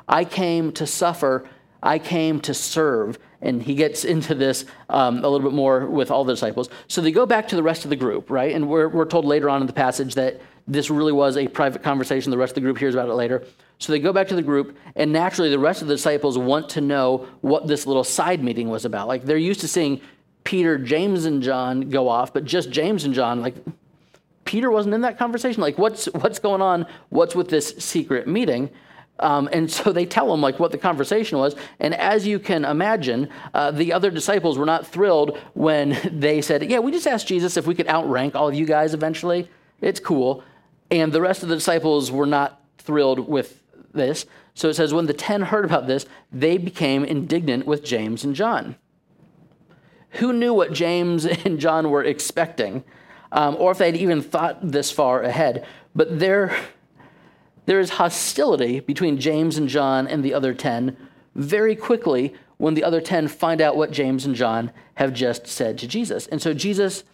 I 0.09 0.25
came 0.25 0.73
to 0.73 0.87
suffer. 0.87 1.49
I 1.83 1.99
came 1.99 2.41
to 2.41 2.55
serve. 2.55 3.19
And 3.41 3.63
he 3.63 3.75
gets 3.75 4.05
into 4.05 4.35
this 4.35 4.67
um, 4.91 5.19
a 5.19 5.29
little 5.29 5.49
bit 5.49 5.55
more 5.55 5.87
with 5.87 6.11
all 6.11 6.25
the 6.25 6.33
disciples. 6.33 6.69
So 6.89 7.01
they 7.01 7.13
go 7.13 7.25
back 7.25 7.49
to 7.49 7.57
the 7.57 7.63
rest 7.63 7.85
of 7.85 7.91
the 7.91 7.97
group, 7.97 8.31
right? 8.31 8.55
And 8.55 8.69
we're, 8.69 8.89
we're 8.89 9.07
told 9.07 9.25
later 9.25 9.49
on 9.49 9.61
in 9.61 9.67
the 9.67 9.73
passage 9.73 10.15
that 10.17 10.41
this 10.67 10.91
really 10.91 11.13
was 11.13 11.37
a 11.37 11.49
private 11.49 11.83
conversation. 11.83 12.31
The 12.31 12.39
rest 12.39 12.51
of 12.51 12.57
the 12.57 12.61
group 12.61 12.79
hears 12.79 12.95
about 12.95 13.09
it 13.09 13.15
later. 13.15 13.45
So 13.79 13.93
they 13.93 13.99
go 13.99 14.13
back 14.13 14.29
to 14.29 14.37
the 14.37 14.43
group, 14.43 14.77
and 14.95 15.11
naturally, 15.11 15.49
the 15.49 15.59
rest 15.59 15.81
of 15.81 15.89
the 15.89 15.95
disciples 15.95 16.37
want 16.37 16.69
to 16.71 16.83
know 16.83 17.27
what 17.41 17.67
this 17.67 17.87
little 17.87 18.05
side 18.05 18.45
meeting 18.45 18.69
was 18.69 18.85
about. 18.85 19.09
Like 19.09 19.25
they're 19.25 19.39
used 19.39 19.61
to 19.61 19.69
seeing 19.69 20.03
Peter, 20.45 20.79
James, 20.79 21.25
and 21.25 21.43
John 21.43 21.91
go 21.91 22.09
off, 22.09 22.33
but 22.33 22.45
just 22.45 22.71
James 22.71 23.05
and 23.05 23.15
John, 23.15 23.43
like 23.43 23.55
Peter 24.45 24.71
wasn't 24.71 24.95
in 24.95 25.03
that 25.03 25.19
conversation. 25.19 25.61
Like, 25.61 25.79
what's 25.79 26.07
what's 26.07 26.39
going 26.39 26.63
on? 26.63 26.87
What's 27.11 27.35
with 27.35 27.49
this 27.49 27.69
secret 27.79 28.27
meeting? 28.27 28.71
Um, 29.19 29.49
and 29.53 29.71
so 29.71 29.93
they 29.93 30.07
tell 30.07 30.33
him 30.33 30.41
like 30.41 30.59
what 30.59 30.73
the 30.73 30.79
conversation 30.79 31.39
was. 31.39 31.55
And 31.79 31.95
as 31.95 32.27
you 32.27 32.39
can 32.39 32.65
imagine, 32.65 33.29
uh, 33.53 33.71
the 33.71 33.93
other 33.93 34.11
disciples 34.11 34.57
were 34.57 34.67
not 34.67 34.87
thrilled 34.87 35.39
when 35.55 35.99
they 36.13 36.41
said, 36.41 36.69
"Yeah, 36.71 36.79
we 36.79 36.91
just 36.91 37.07
asked 37.07 37.29
Jesus 37.29 37.57
if 37.57 37.67
we 37.67 37.75
could 37.75 37.89
outrank 37.89 38.35
all 38.35 38.49
of 38.49 38.55
you 38.55 38.67
guys 38.67 38.95
eventually. 38.95 39.49
It's 39.81 40.01
cool." 40.01 40.43
And 40.91 41.13
the 41.13 41.21
rest 41.21 41.43
of 41.43 41.49
the 41.49 41.55
disciples 41.55 42.11
were 42.11 42.27
not 42.27 42.61
thrilled 42.79 43.29
with 43.29 43.63
this. 43.93 44.27
So 44.55 44.69
it 44.69 44.75
says, 44.75 44.93
when 44.93 45.07
the 45.07 45.13
ten 45.13 45.43
heard 45.43 45.65
about 45.65 45.87
this, 45.87 46.07
they 46.33 46.59
became 46.59 47.05
indignant 47.05 47.67
with 47.67 47.85
James 47.85 48.25
and 48.25 48.35
John. 48.35 48.77
Who 50.15 50.33
knew 50.33 50.53
what 50.53 50.73
James 50.73 51.25
and 51.45 51.59
John 51.59 51.91
were 51.91 52.05
expecting, 52.05 52.85
um, 53.33 53.57
or 53.59 53.73
if 53.73 53.79
they'd 53.79 53.97
even 53.97 54.23
thought 54.23 54.59
this 54.63 54.91
far 54.91 55.23
ahead? 55.23 55.67
But 55.95 56.19
there, 56.19 56.57
there 57.67 57.81
is 57.81 57.91
hostility 57.91 58.81
between 58.81 59.19
James 59.19 59.59
and 59.59 59.69
John 59.69 60.07
and 60.07 60.25
the 60.25 60.35
other 60.35 60.55
10 60.55 60.97
very 61.35 61.77
quickly 61.77 62.35
when 62.57 62.75
the 62.75 62.85
other 62.85 63.01
10 63.01 63.29
find 63.29 63.61
out 63.61 63.77
what 63.77 63.91
James 63.91 64.27
and 64.27 64.35
John 64.35 64.73
have 64.95 65.15
just 65.15 65.47
said 65.47 65.79
to 65.79 65.87
Jesus. 65.87 66.27
And 66.27 66.43
so 66.43 66.53
Jesus 66.53 67.05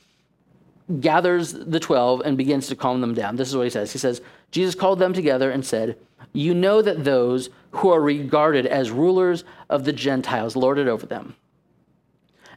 gathers 1.00 1.52
the 1.52 1.80
12 1.80 2.22
and 2.24 2.36
begins 2.36 2.68
to 2.68 2.76
calm 2.76 3.00
them 3.00 3.14
down. 3.14 3.36
This 3.36 3.48
is 3.48 3.56
what 3.56 3.64
he 3.64 3.70
says. 3.70 3.92
He 3.92 3.98
says, 3.98 4.20
Jesus 4.50 4.74
called 4.74 4.98
them 4.98 5.12
together 5.12 5.50
and 5.50 5.64
said, 5.64 5.98
You 6.32 6.54
know 6.54 6.80
that 6.82 7.04
those 7.04 7.50
who 7.72 7.90
are 7.90 8.00
regarded 8.00 8.66
as 8.66 8.90
rulers 8.90 9.44
of 9.68 9.84
the 9.84 9.92
Gentiles 9.92 10.56
lord 10.56 10.78
it 10.78 10.88
over 10.88 11.06
them 11.06 11.34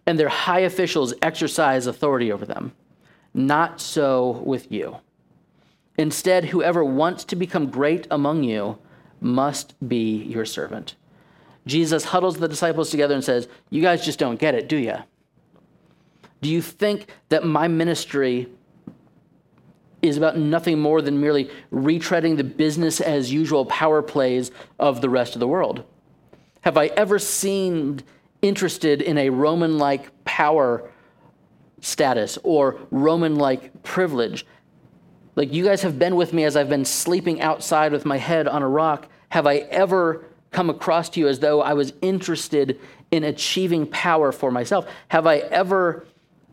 and 0.10 0.18
their 0.18 0.28
high 0.28 0.62
officials 0.62 1.14
exercise 1.22 1.86
authority 1.86 2.32
over 2.32 2.44
them. 2.44 2.72
Not 3.32 3.80
so 3.80 4.42
with 4.44 4.72
you. 4.72 4.98
Instead, 6.00 6.46
whoever 6.46 6.84
wants 6.84 7.24
to 7.26 7.36
become 7.36 7.70
great 7.70 8.08
among 8.10 8.44
you 8.44 8.80
must 9.22 9.76
be 9.88 10.24
your 10.24 10.46
servant. 10.46 10.96
Jesus 11.68 12.06
huddles 12.06 12.38
the 12.38 12.48
disciples 12.48 12.90
together 12.90 13.14
and 13.14 13.24
says, 13.24 13.48
You 13.70 13.84
guys 13.84 14.04
just 14.04 14.18
don't 14.18 14.40
get 14.40 14.56
it, 14.56 14.68
do 14.68 14.78
you? 14.78 14.96
Do 16.42 16.50
you 16.50 16.64
think 16.64 17.12
that 17.28 17.46
my 17.46 17.68
ministry 17.68 18.48
is 20.02 20.18
about 20.18 20.40
nothing 20.40 20.80
more 20.80 21.04
than 21.04 21.22
merely 21.22 21.52
retreading 21.72 22.36
the 22.36 22.44
business 22.44 23.00
as 23.00 23.32
usual 23.32 23.64
power 23.68 24.02
plays 24.02 24.50
of 24.80 25.02
the 25.02 25.10
rest 25.10 25.36
of 25.36 25.40
the 25.40 25.48
world? 25.48 25.84
Have 26.62 26.78
I 26.78 26.88
ever 26.88 27.20
seemed 27.20 28.04
interested 28.42 29.02
in 29.02 29.18
a 29.18 29.30
Roman 29.30 29.78
like 29.78 30.24
power 30.26 30.90
status 31.82 32.38
or 32.44 32.80
Roman 32.92 33.36
like 33.36 33.84
privilege? 33.84 34.46
Like 35.36 35.54
you 35.54 35.64
guys 35.64 35.82
have 35.84 35.98
been 35.98 36.16
with 36.16 36.34
me 36.34 36.44
as 36.44 36.56
I've 36.58 36.70
been 36.70 36.86
sleeping 36.86 37.42
outside 37.42 37.92
with 37.92 38.06
my 38.06 38.18
head 38.18 38.48
on 38.48 38.62
a 38.62 38.68
rock. 38.68 39.08
Have 39.30 39.48
I 39.48 39.58
ever 39.58 40.26
come 40.52 40.70
across 40.70 41.10
to 41.10 41.20
you 41.20 41.28
as 41.28 41.40
though 41.40 41.62
I 41.62 41.74
was 41.74 41.94
interested 42.02 42.80
in 43.12 43.24
achieving 43.24 43.88
power 43.88 44.32
for 44.32 44.52
myself? 44.52 44.88
Have 45.10 45.28
I 45.28 45.38
ever 45.38 46.06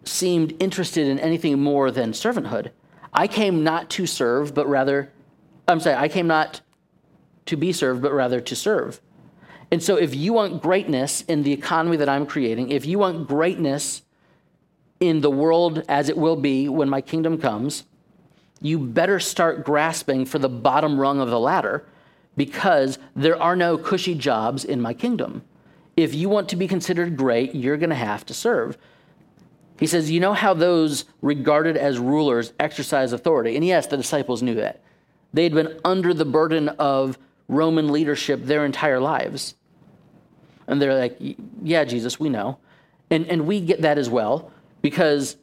seemed 0.05 0.55
interested 0.61 1.09
in 1.09 1.19
anything 1.19 1.61
more 1.61 1.91
than 1.91 2.13
servanthood? 2.13 2.71
I 3.13 3.27
came 3.27 3.65
not 3.65 3.91
to 3.91 4.07
serve, 4.07 4.55
but 4.55 4.69
rather, 4.69 5.11
I'm 5.67 5.81
sorry, 5.81 5.97
I 5.97 6.09
came 6.09 6.27
not 6.27 6.61
to 7.47 7.57
be 7.57 7.73
served, 7.73 8.03
but 8.03 8.13
rather 8.13 8.41
to 8.41 8.55
serve. 8.57 9.01
And 9.71 9.83
so, 9.83 9.97
if 9.97 10.15
you 10.15 10.33
want 10.33 10.63
greatness 10.63 11.23
in 11.23 11.43
the 11.43 11.53
economy 11.53 11.97
that 11.97 12.09
I'm 12.09 12.27
creating, 12.27 12.71
if 12.71 12.87
you 12.87 12.99
want 12.99 13.27
greatness 13.27 14.03
in 15.01 15.21
the 15.21 15.31
world 15.31 15.83
as 15.89 16.09
it 16.09 16.17
will 16.17 16.37
be 16.37 16.69
when 16.69 16.89
my 16.89 17.01
kingdom 17.01 17.39
comes, 17.39 17.85
you 18.61 18.79
better 18.79 19.21
start 19.21 19.65
grasping 19.65 20.25
for 20.25 20.39
the 20.39 20.49
bottom 20.49 20.99
rung 20.99 21.21
of 21.21 21.31
the 21.31 21.41
ladder 21.41 21.85
because 22.37 22.99
there 23.15 23.41
are 23.41 23.57
no 23.57 23.77
cushy 23.77 24.15
jobs 24.15 24.65
in 24.65 24.81
my 24.81 24.95
kingdom. 24.95 25.43
If 25.97 26.15
you 26.15 26.29
want 26.29 26.49
to 26.51 26.57
be 26.57 26.69
considered 26.69 27.17
great, 27.17 27.55
you're 27.55 27.77
going 27.77 27.91
to 27.91 27.97
have 27.97 28.25
to 28.27 28.35
serve. 28.35 28.79
He 29.79 29.87
says, 29.87 30.11
You 30.11 30.21
know 30.21 30.35
how 30.35 30.55
those 30.55 31.05
regarded 31.23 31.77
as 31.77 31.99
rulers 31.99 32.53
exercise 32.61 33.13
authority? 33.13 33.57
And 33.57 33.65
yes, 33.65 33.87
the 33.87 33.97
disciples 33.97 34.43
knew 34.43 34.55
that. 34.55 34.83
They 35.33 35.45
had 35.45 35.55
been 35.55 35.81
under 35.85 36.15
the 36.15 36.25
burden 36.25 36.69
of 36.71 37.19
Roman 37.49 37.93
leadership 37.93 38.45
their 38.45 38.65
entire 38.65 39.01
lives. 39.01 39.55
And 40.67 40.81
they're 40.81 40.99
like, 40.99 41.17
Yeah, 41.63 41.85
Jesus, 41.85 42.19
we 42.19 42.29
know. 42.29 42.59
And, 43.11 43.27
and 43.27 43.47
we 43.47 43.61
get 43.61 43.83
that 43.83 43.99
as 43.99 44.11
well 44.11 44.51
because 44.83 45.37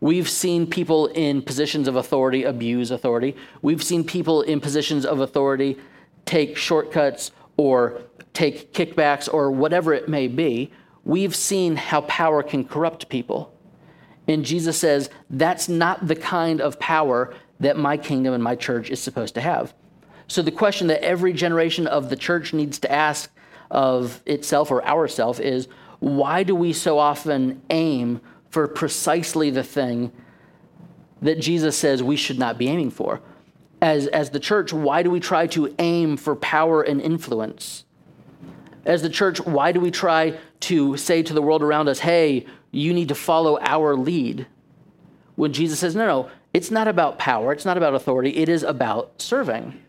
we've 0.00 0.28
seen 0.28 0.66
people 0.66 1.06
in 1.06 1.42
positions 1.42 1.86
of 1.86 1.96
authority 1.96 2.42
abuse 2.44 2.90
authority. 2.90 3.36
We've 3.62 3.82
seen 3.82 4.02
people 4.04 4.42
in 4.42 4.60
positions 4.60 5.06
of 5.06 5.20
authority 5.20 5.78
take 6.24 6.56
shortcuts 6.56 7.30
or 7.56 8.02
take 8.32 8.72
kickbacks 8.74 9.32
or 9.32 9.50
whatever 9.50 9.94
it 9.94 10.08
may 10.08 10.28
be, 10.28 10.70
we've 11.04 11.34
seen 11.34 11.76
how 11.76 12.02
power 12.02 12.42
can 12.42 12.64
corrupt 12.64 13.08
people. 13.08 13.52
And 14.28 14.44
Jesus 14.44 14.78
says, 14.78 15.08
that's 15.30 15.68
not 15.68 16.06
the 16.06 16.16
kind 16.16 16.60
of 16.60 16.78
power 16.78 17.32
that 17.60 17.78
my 17.78 17.96
kingdom 17.96 18.34
and 18.34 18.42
my 18.42 18.54
church 18.54 18.90
is 18.90 19.00
supposed 19.00 19.34
to 19.34 19.40
have. 19.40 19.72
So, 20.28 20.42
the 20.42 20.50
question 20.50 20.88
that 20.88 21.04
every 21.04 21.32
generation 21.32 21.86
of 21.86 22.10
the 22.10 22.16
church 22.16 22.52
needs 22.52 22.78
to 22.80 22.90
ask 22.90 23.30
of 23.70 24.22
itself 24.26 24.70
or 24.70 24.84
ourself 24.84 25.40
is 25.40 25.68
why 26.00 26.42
do 26.42 26.54
we 26.54 26.72
so 26.72 26.98
often 26.98 27.62
aim 27.70 28.20
for 28.50 28.68
precisely 28.68 29.50
the 29.50 29.62
thing 29.62 30.12
that 31.22 31.40
Jesus 31.40 31.76
says 31.76 32.02
we 32.02 32.16
should 32.16 32.38
not 32.38 32.58
be 32.58 32.68
aiming 32.68 32.90
for? 32.90 33.20
as, 33.80 34.06
as 34.08 34.30
the 34.30 34.40
church, 34.40 34.72
why 34.72 35.02
do 35.02 35.10
we 35.10 35.20
try 35.20 35.46
to 35.48 35.74
aim 35.78 36.16
for 36.16 36.34
power 36.36 36.82
and 36.82 37.00
influence? 37.00 37.84
As 38.84 39.02
the 39.02 39.10
church, 39.10 39.40
why 39.40 39.72
do 39.72 39.80
we 39.80 39.90
try 39.90 40.38
to 40.60 40.96
say 40.96 41.22
to 41.22 41.32
the 41.32 41.42
world 41.42 41.62
around 41.62 41.88
us, 41.88 42.00
hey, 42.00 42.46
you 42.70 42.92
need 42.94 43.08
to 43.08 43.14
follow 43.14 43.58
our 43.60 43.94
lead? 43.96 44.46
When 45.34 45.52
Jesus 45.52 45.80
says, 45.80 45.94
no, 45.94 46.06
no, 46.06 46.30
it's 46.54 46.70
not 46.70 46.88
about 46.88 47.18
power, 47.18 47.52
it's 47.52 47.64
not 47.64 47.76
about 47.76 47.94
authority, 47.94 48.36
it 48.36 48.48
is 48.48 48.62
about 48.62 49.20
serving. 49.20 49.80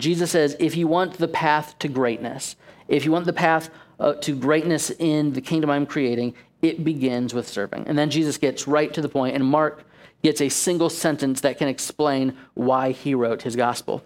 Jesus 0.00 0.30
says, 0.30 0.56
if 0.58 0.76
you 0.76 0.86
want 0.86 1.14
the 1.14 1.28
path 1.28 1.78
to 1.80 1.88
greatness, 1.88 2.56
if 2.88 3.04
you 3.04 3.12
want 3.12 3.26
the 3.26 3.32
path 3.32 3.70
uh, 3.98 4.14
to 4.14 4.34
greatness 4.34 4.90
in 4.90 5.32
the 5.32 5.40
kingdom 5.40 5.70
I'm 5.70 5.86
creating, 5.86 6.34
it 6.62 6.84
begins 6.84 7.34
with 7.34 7.48
serving. 7.48 7.86
And 7.86 7.98
then 7.98 8.10
Jesus 8.10 8.36
gets 8.38 8.66
right 8.66 8.92
to 8.94 9.00
the 9.00 9.08
point, 9.08 9.34
and 9.34 9.44
Mark 9.44 9.84
gets 10.22 10.40
a 10.40 10.48
single 10.48 10.90
sentence 10.90 11.40
that 11.40 11.58
can 11.58 11.68
explain 11.68 12.36
why 12.54 12.92
he 12.92 13.14
wrote 13.14 13.42
his 13.42 13.56
gospel. 13.56 14.04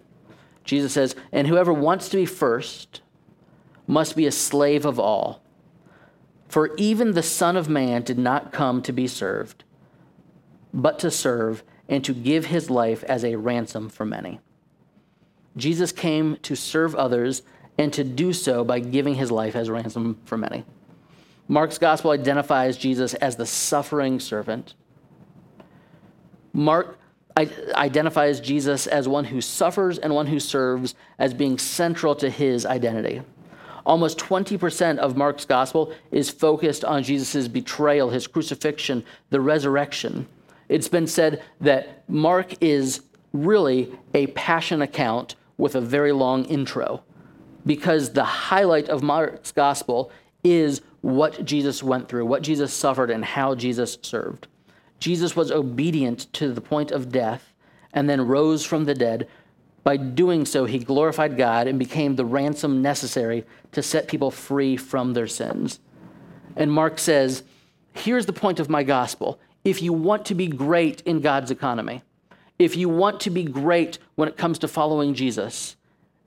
Jesus 0.65 0.93
says, 0.93 1.17
And 1.33 1.47
whoever 1.47 1.73
wants 1.73 2.09
to 2.11 2.17
be 2.17 2.27
first 2.27 3.03
must 3.87 4.17
be 4.17 4.27
a 4.27 4.33
slave 4.33 4.85
of 4.85 4.99
all. 4.99 5.43
For 6.49 6.75
even 6.77 7.13
the 7.13 7.23
Son 7.23 7.57
of 7.57 7.69
Man 7.69 8.03
did 8.03 8.19
not 8.19 8.53
come 8.53 8.81
to 8.83 8.93
be 8.93 9.09
served, 9.09 9.65
but 10.73 10.99
to 11.01 11.11
serve 11.11 11.65
and 11.89 12.05
to 12.05 12.15
give 12.15 12.47
his 12.47 12.71
life 12.71 13.03
as 13.05 13.25
a 13.25 13.37
ransom 13.37 13.89
for 13.89 14.05
many. 14.05 14.41
Jesus 15.57 15.93
came 15.93 16.37
to 16.43 16.55
serve 16.55 16.95
others 16.95 17.43
and 17.79 17.93
to 17.93 18.05
do 18.05 18.33
so 18.33 18.64
by 18.64 18.81
giving 18.81 19.14
his 19.14 19.31
life 19.31 19.57
as 19.57 19.71
ransom 19.71 20.19
for 20.25 20.37
many. 20.37 20.64
Mark's 21.49 21.79
gospel 21.79 22.11
identifies 22.11 22.77
Jesus 22.77 23.14
as 23.14 23.37
the 23.37 23.47
suffering 23.47 24.19
servant. 24.19 24.75
Mark 26.53 26.99
identifies 27.37 28.40
Jesus 28.40 28.87
as 28.87 29.09
one 29.09 29.25
who 29.25 29.40
suffers 29.40 29.99
and 29.99 30.14
one 30.14 30.29
who 30.29 30.38
serves 30.38 30.95
as 31.19 31.35
being 31.35 31.59
central 31.59 32.14
to 32.14 32.31
his 32.31 32.64
identity. 32.64 33.23
Almost 33.85 34.19
20% 34.19 34.99
of 34.99 35.17
Mark's 35.17 35.45
gospel 35.45 35.93
is 36.11 36.31
focused 36.31 36.85
on 36.85 37.03
Jesus' 37.03 37.49
betrayal, 37.49 38.11
his 38.11 38.27
crucifixion, 38.27 39.05
the 39.31 39.40
resurrection. 39.40 40.27
It's 40.69 40.88
been 40.88 41.07
said 41.07 41.43
that 41.61 42.09
Mark 42.09 42.55
is 42.62 43.03
really 43.33 43.93
a 44.14 44.29
passion 44.29 44.81
account 44.81 45.35
with 45.57 45.75
a 45.75 45.81
very 45.81 46.12
long 46.12 46.45
intro 46.45 47.03
because 47.67 48.12
the 48.12 48.25
highlight 48.25 48.88
of 48.88 49.03
Mark's 49.03 49.53
gospel 49.53 50.11
is 50.43 50.83
what 51.01 51.45
Jesus 51.45 51.83
went 51.83 52.09
through, 52.09 52.27
what 52.27 52.43
Jesus 52.43 52.73
suffered, 52.73 53.11
and 53.11 53.25
how 53.25 53.55
Jesus 53.55 53.99
served. 54.03 54.47
Jesus 54.99 55.35
was 55.35 55.51
obedient 55.51 56.33
to 56.35 56.53
the 56.53 56.61
point 56.61 56.90
of 56.90 57.11
death 57.12 57.53
and 57.93 58.09
then 58.09 58.27
rose 58.27 58.64
from 58.64 58.85
the 58.85 58.95
dead. 58.95 59.29
By 59.83 59.97
doing 59.97 60.47
so, 60.47 60.64
he 60.64 60.79
glorified 60.79 61.37
God 61.37 61.67
and 61.67 61.79
became 61.79 62.17
the 62.17 62.25
ransom 62.25 62.81
necessary 62.83 63.45
to 63.73 63.83
set 63.83 64.09
people 64.09 64.31
free 64.31 64.77
from 64.77 65.12
their 65.12 65.27
sins. 65.27 65.81
And 66.57 66.73
Mark 66.73 66.99
says, 66.99 67.43
Here's 67.93 68.27
the 68.27 68.33
point 68.33 68.59
of 68.59 68.69
my 68.69 68.83
gospel. 68.83 69.38
If 69.64 69.81
you 69.81 69.93
want 69.93 70.27
to 70.27 70.35
be 70.35 70.49
great 70.49 71.01
in 71.03 71.21
God's 71.21 71.51
economy, 71.51 72.03
if 72.59 72.77
you 72.77 72.88
want 72.88 73.21
to 73.21 73.31
be 73.31 73.45
great 73.45 73.99
when 74.14 74.29
it 74.29 74.37
comes 74.37 74.59
to 74.61 74.69
following 74.69 75.14
Jesus, 75.14 75.77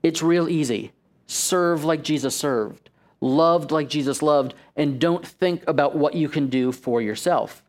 it's 0.02 0.22
real 0.22 0.48
easy. 0.48 0.92
Serve 1.26 1.84
like 1.84 2.02
Jesus 2.02 2.34
served, 2.36 2.90
loved 3.20 3.70
like 3.70 3.88
Jesus 3.88 4.22
loved, 4.22 4.54
and 4.76 5.00
don't 5.00 5.26
think 5.26 5.66
about 5.66 5.94
what 5.94 6.14
you 6.14 6.28
can 6.28 6.48
do 6.48 6.72
for 6.72 7.00
yourself. 7.02 7.62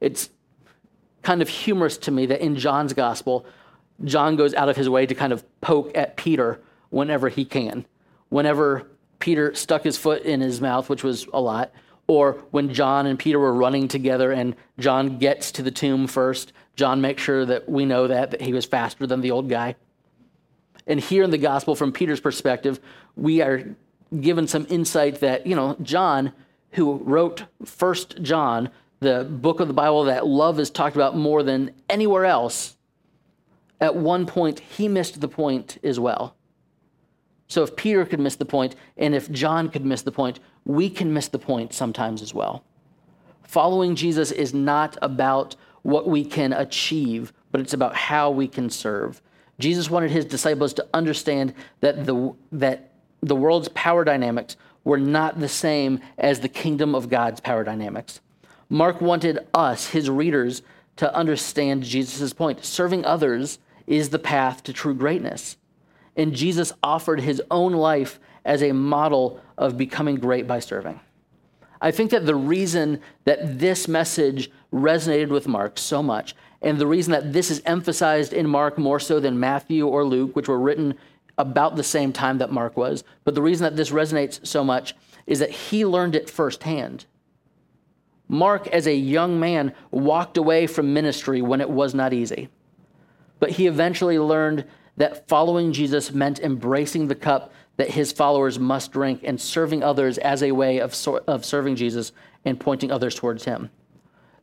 It's 0.00 0.30
kind 1.22 1.42
of 1.42 1.48
humorous 1.48 1.96
to 1.98 2.10
me 2.10 2.26
that 2.26 2.40
in 2.40 2.56
John's 2.56 2.92
gospel, 2.92 3.44
John 4.04 4.36
goes 4.36 4.54
out 4.54 4.68
of 4.68 4.76
his 4.76 4.88
way 4.88 5.06
to 5.06 5.14
kind 5.14 5.32
of 5.32 5.44
poke 5.60 5.96
at 5.96 6.16
Peter 6.16 6.60
whenever 6.90 7.28
he 7.28 7.44
can. 7.44 7.84
Whenever 8.28 8.88
Peter 9.18 9.54
stuck 9.54 9.82
his 9.82 9.96
foot 9.96 10.22
in 10.22 10.40
his 10.40 10.60
mouth, 10.60 10.88
which 10.88 11.02
was 11.02 11.26
a 11.32 11.40
lot, 11.40 11.72
or 12.08 12.42
when 12.50 12.72
John 12.72 13.06
and 13.06 13.18
Peter 13.18 13.38
were 13.38 13.52
running 13.52 13.86
together 13.86 14.32
and 14.32 14.56
John 14.78 15.18
gets 15.18 15.52
to 15.52 15.62
the 15.62 15.70
tomb 15.70 16.06
first, 16.06 16.52
John 16.74 17.00
makes 17.00 17.22
sure 17.22 17.44
that 17.44 17.68
we 17.68 17.84
know 17.84 18.08
that, 18.08 18.30
that 18.32 18.40
he 18.40 18.52
was 18.52 18.64
faster 18.64 19.06
than 19.06 19.20
the 19.20 19.30
old 19.30 19.48
guy. 19.48 19.76
And 20.86 20.98
here 20.98 21.22
in 21.22 21.30
the 21.30 21.38
gospel, 21.38 21.74
from 21.74 21.92
Peter's 21.92 22.20
perspective, 22.20 22.80
we 23.14 23.42
are 23.42 23.76
given 24.20 24.48
some 24.48 24.66
insight 24.70 25.20
that, 25.20 25.46
you 25.46 25.54
know, 25.54 25.76
John, 25.82 26.32
who 26.72 26.94
wrote 26.94 27.44
First 27.64 28.22
John, 28.22 28.70
the 29.00 29.24
book 29.24 29.60
of 29.60 29.68
the 29.68 29.74
Bible 29.74 30.04
that 30.04 30.26
love 30.26 30.58
is 30.58 30.70
talked 30.70 30.96
about 30.96 31.14
more 31.14 31.42
than 31.42 31.74
anywhere 31.90 32.24
else, 32.24 32.76
at 33.80 33.94
one 33.94 34.24
point 34.24 34.60
he 34.60 34.88
missed 34.88 35.20
the 35.20 35.28
point 35.28 35.76
as 35.84 36.00
well. 36.00 36.34
So 37.48 37.62
if 37.62 37.76
Peter 37.76 38.04
could 38.04 38.20
miss 38.20 38.36
the 38.36 38.44
point, 38.44 38.76
and 38.96 39.14
if 39.14 39.30
John 39.30 39.70
could 39.70 39.84
miss 39.84 40.02
the 40.02 40.12
point, 40.12 40.40
we 40.68 40.88
can 40.88 41.12
miss 41.12 41.26
the 41.26 41.38
point 41.38 41.72
sometimes 41.72 42.22
as 42.22 42.32
well. 42.32 42.62
Following 43.42 43.96
Jesus 43.96 44.30
is 44.30 44.52
not 44.54 44.96
about 45.00 45.56
what 45.82 46.06
we 46.06 46.24
can 46.24 46.52
achieve, 46.52 47.32
but 47.50 47.60
it's 47.60 47.72
about 47.72 47.96
how 47.96 48.30
we 48.30 48.46
can 48.46 48.68
serve. 48.68 49.22
Jesus 49.58 49.90
wanted 49.90 50.10
his 50.10 50.26
disciples 50.26 50.74
to 50.74 50.86
understand 50.92 51.54
that 51.80 52.04
the, 52.04 52.34
that 52.52 52.92
the 53.22 53.34
world's 53.34 53.70
power 53.70 54.04
dynamics 54.04 54.56
were 54.84 54.98
not 54.98 55.40
the 55.40 55.48
same 55.48 56.00
as 56.18 56.40
the 56.40 56.48
kingdom 56.48 56.94
of 56.94 57.08
God's 57.08 57.40
power 57.40 57.64
dynamics. 57.64 58.20
Mark 58.68 59.00
wanted 59.00 59.38
us, 59.54 59.88
his 59.88 60.10
readers, 60.10 60.62
to 60.96 61.12
understand 61.14 61.82
Jesus' 61.82 62.34
point. 62.34 62.62
Serving 62.64 63.06
others 63.06 63.58
is 63.86 64.10
the 64.10 64.18
path 64.18 64.62
to 64.64 64.72
true 64.74 64.94
greatness. 64.94 65.56
And 66.14 66.34
Jesus 66.34 66.72
offered 66.82 67.20
his 67.20 67.40
own 67.50 67.72
life 67.72 68.20
as 68.48 68.62
a 68.62 68.72
model 68.72 69.40
of 69.58 69.76
becoming 69.76 70.16
great 70.16 70.48
by 70.48 70.58
serving. 70.58 70.98
I 71.80 71.90
think 71.92 72.10
that 72.10 72.26
the 72.26 72.34
reason 72.34 73.00
that 73.24 73.60
this 73.60 73.86
message 73.86 74.50
resonated 74.72 75.28
with 75.28 75.46
Mark 75.46 75.78
so 75.78 76.02
much, 76.02 76.34
and 76.62 76.78
the 76.78 76.86
reason 76.86 77.12
that 77.12 77.32
this 77.32 77.50
is 77.50 77.62
emphasized 77.66 78.32
in 78.32 78.48
Mark 78.48 78.78
more 78.78 78.98
so 78.98 79.20
than 79.20 79.38
Matthew 79.38 79.86
or 79.86 80.02
Luke, 80.02 80.34
which 80.34 80.48
were 80.48 80.58
written 80.58 80.94
about 81.36 81.76
the 81.76 81.84
same 81.84 82.12
time 82.12 82.38
that 82.38 82.50
Mark 82.50 82.76
was, 82.76 83.04
but 83.22 83.34
the 83.34 83.42
reason 83.42 83.64
that 83.64 83.76
this 83.76 83.90
resonates 83.90 84.44
so 84.44 84.64
much 84.64 84.96
is 85.26 85.38
that 85.38 85.50
he 85.50 85.84
learned 85.84 86.16
it 86.16 86.28
firsthand. 86.28 87.04
Mark, 88.28 88.66
as 88.68 88.86
a 88.86 88.94
young 88.94 89.38
man, 89.38 89.74
walked 89.90 90.36
away 90.36 90.66
from 90.66 90.94
ministry 90.94 91.42
when 91.42 91.60
it 91.60 91.70
was 91.70 91.94
not 91.94 92.12
easy. 92.12 92.48
But 93.40 93.50
he 93.50 93.66
eventually 93.66 94.18
learned 94.18 94.64
that 94.96 95.28
following 95.28 95.72
Jesus 95.72 96.12
meant 96.12 96.40
embracing 96.40 97.06
the 97.06 97.14
cup 97.14 97.52
that 97.78 97.90
his 97.90 98.12
followers 98.12 98.58
must 98.58 98.92
drink 98.92 99.20
and 99.24 99.40
serving 99.40 99.82
others 99.82 100.18
as 100.18 100.42
a 100.42 100.52
way 100.52 100.78
of, 100.78 100.94
of 101.26 101.44
serving 101.44 101.76
Jesus 101.76 102.12
and 102.44 102.60
pointing 102.60 102.92
others 102.92 103.14
towards 103.14 103.44
him. 103.44 103.70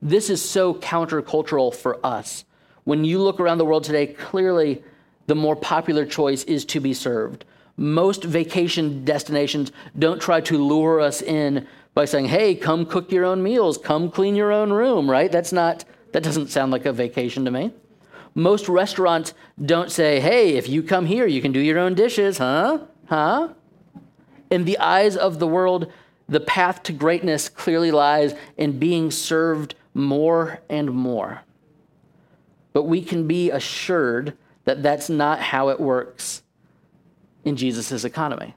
This 0.01 0.29
is 0.29 0.47
so 0.47 0.73
countercultural 0.73 1.73
for 1.75 2.03
us. 2.03 2.45
When 2.85 3.03
you 3.03 3.19
look 3.21 3.39
around 3.39 3.57
the 3.57 3.65
world 3.65 3.83
today, 3.83 4.07
clearly 4.07 4.83
the 5.27 5.35
more 5.35 5.55
popular 5.55 6.05
choice 6.05 6.43
is 6.45 6.65
to 6.65 6.79
be 6.79 6.93
served. 6.93 7.45
Most 7.77 8.23
vacation 8.23 9.03
destinations 9.03 9.71
don't 9.99 10.21
try 10.21 10.39
to 10.41 10.63
lure 10.63 11.01
us 11.01 11.21
in 11.21 11.67
by 11.93 12.05
saying, 12.05 12.25
hey, 12.25 12.55
come 12.55 12.85
cook 12.85 13.11
your 13.11 13.25
own 13.25 13.43
meals, 13.43 13.77
come 13.77 14.09
clean 14.11 14.35
your 14.35 14.51
own 14.51 14.71
room, 14.71 15.09
right? 15.11 15.31
That's 15.31 15.51
not, 15.51 15.83
that 16.13 16.23
doesn't 16.23 16.47
sound 16.47 16.71
like 16.71 16.85
a 16.85 16.93
vacation 16.93 17.43
to 17.45 17.51
me. 17.51 17.73
Most 18.33 18.69
restaurants 18.69 19.33
don't 19.63 19.91
say, 19.91 20.19
hey, 20.19 20.55
if 20.55 20.69
you 20.69 20.83
come 20.83 21.05
here, 21.05 21.25
you 21.25 21.41
can 21.41 21.51
do 21.51 21.59
your 21.59 21.79
own 21.79 21.95
dishes, 21.95 22.37
huh? 22.37 22.79
Huh? 23.05 23.49
In 24.49 24.65
the 24.65 24.77
eyes 24.79 25.15
of 25.15 25.39
the 25.39 25.47
world, 25.47 25.91
the 26.27 26.39
path 26.39 26.83
to 26.83 26.93
greatness 26.93 27.49
clearly 27.49 27.91
lies 27.91 28.33
in 28.57 28.79
being 28.79 29.11
served 29.11 29.75
more 29.93 30.59
and 30.69 30.91
more. 30.91 31.41
But 32.73 32.83
we 32.83 33.01
can 33.01 33.27
be 33.27 33.51
assured 33.51 34.37
that 34.65 34.83
that's 34.83 35.09
not 35.09 35.39
how 35.39 35.69
it 35.69 35.79
works 35.79 36.43
in 37.43 37.55
Jesus' 37.55 38.03
economy. 38.03 38.55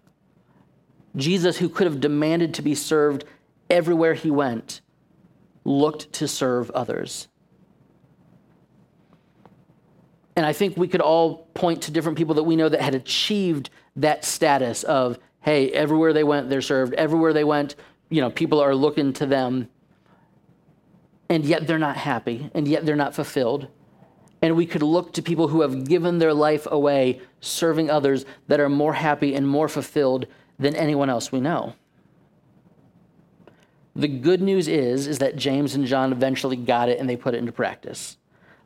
Jesus, 1.14 1.58
who 1.58 1.68
could 1.68 1.86
have 1.86 2.00
demanded 2.00 2.54
to 2.54 2.62
be 2.62 2.74
served 2.74 3.24
everywhere 3.70 4.14
he 4.14 4.30
went, 4.30 4.80
looked 5.64 6.12
to 6.14 6.26
serve 6.26 6.70
others. 6.70 7.28
And 10.36 10.46
I 10.46 10.52
think 10.52 10.76
we 10.76 10.88
could 10.88 11.00
all 11.00 11.48
point 11.54 11.82
to 11.82 11.90
different 11.90 12.16
people 12.16 12.34
that 12.36 12.44
we 12.44 12.56
know 12.56 12.68
that 12.68 12.80
had 12.80 12.94
achieved 12.94 13.70
that 13.98 14.24
status 14.24 14.82
of, 14.84 15.18
hey, 15.40 15.70
everywhere 15.70 16.12
they 16.12 16.24
went, 16.24 16.48
they're 16.48 16.62
served. 16.62 16.94
Everywhere 16.94 17.32
they 17.32 17.44
went, 17.44 17.76
you 18.08 18.20
know, 18.20 18.30
people 18.30 18.60
are 18.60 18.74
looking 18.74 19.12
to 19.14 19.26
them. 19.26 19.68
And 21.28 21.44
yet 21.44 21.66
they're 21.66 21.78
not 21.78 21.96
happy, 21.96 22.50
and 22.54 22.66
yet 22.66 22.86
they're 22.86 22.96
not 22.96 23.14
fulfilled. 23.14 23.68
And 24.40 24.56
we 24.56 24.66
could 24.66 24.82
look 24.82 25.12
to 25.14 25.22
people 25.22 25.48
who 25.48 25.60
have 25.60 25.84
given 25.84 26.18
their 26.18 26.32
life 26.32 26.66
away 26.70 27.20
serving 27.40 27.90
others 27.90 28.24
that 28.46 28.60
are 28.60 28.68
more 28.68 28.94
happy 28.94 29.34
and 29.34 29.46
more 29.46 29.68
fulfilled 29.68 30.26
than 30.58 30.74
anyone 30.74 31.10
else 31.10 31.30
we 31.30 31.40
know. 31.40 31.74
The 33.94 34.08
good 34.08 34.40
news 34.40 34.68
is, 34.68 35.08
is 35.08 35.18
that 35.18 35.36
James 35.36 35.74
and 35.74 35.84
John 35.84 36.12
eventually 36.12 36.56
got 36.56 36.88
it 36.88 37.00
and 37.00 37.10
they 37.10 37.16
put 37.16 37.34
it 37.34 37.38
into 37.38 37.52
practice. 37.52 38.16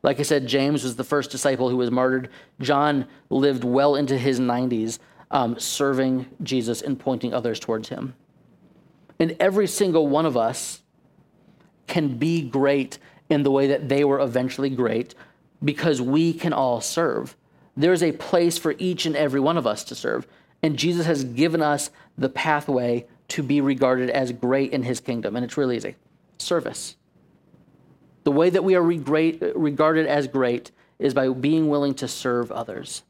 Like 0.03 0.19
I 0.19 0.25
said, 0.25 0.47
James 0.47 0.83
was 0.85 0.97
the 0.97 1.05
first 1.05 1.31
disciple 1.31 1.71
who 1.71 1.77
was 1.77 1.91
martyred. 1.91 2.29
John 2.61 3.07
lived 3.31 3.65
well 3.65 3.95
into 3.95 4.19
his 4.19 4.41
90s, 4.41 4.99
um, 5.33 5.59
serving 5.59 6.27
Jesus 6.43 6.83
and 6.83 6.99
pointing 6.99 7.35
others 7.35 7.59
towards 7.59 7.89
him. 7.89 8.15
And 9.19 9.37
every 9.41 9.67
single 9.67 10.07
one 10.07 10.27
of 10.27 10.37
us 10.37 10.83
can 11.87 12.19
be 12.19 12.43
great 12.43 12.99
in 13.29 13.43
the 13.43 13.51
way 13.51 13.67
that 13.69 13.89
they 13.89 14.05
were 14.05 14.21
eventually 14.21 14.71
great 14.71 15.15
because 15.65 16.01
we 16.01 16.33
can 16.33 16.53
all 16.53 16.81
serve. 16.81 17.37
There's 17.77 18.03
a 18.03 18.13
place 18.13 18.59
for 18.59 18.75
each 18.79 19.07
and 19.07 19.17
every 19.17 19.41
one 19.41 19.57
of 19.57 19.67
us 19.67 19.85
to 19.85 19.95
serve. 19.95 20.27
And 20.63 20.79
Jesus 20.79 21.07
has 21.07 21.25
given 21.25 21.63
us 21.63 21.91
the 22.17 22.29
pathway 22.29 23.07
to 23.29 23.43
be 23.43 23.61
regarded 23.61 24.11
as 24.11 24.33
great 24.33 24.73
in 24.73 24.83
his 24.83 25.01
kingdom. 25.01 25.35
And 25.35 25.45
it's 25.45 25.57
really 25.57 25.77
easy 25.77 25.97
service. 26.39 26.97
The 28.25 28.33
way 28.33 28.51
that 28.51 28.65
we 28.65 28.75
are 28.75 28.83
regarded 28.83 30.07
as 30.07 30.29
great 30.29 30.71
is 30.99 31.15
by 31.15 31.29
being 31.29 31.69
willing 31.69 31.95
to 31.95 32.07
serve 32.07 32.53
others. 32.53 33.03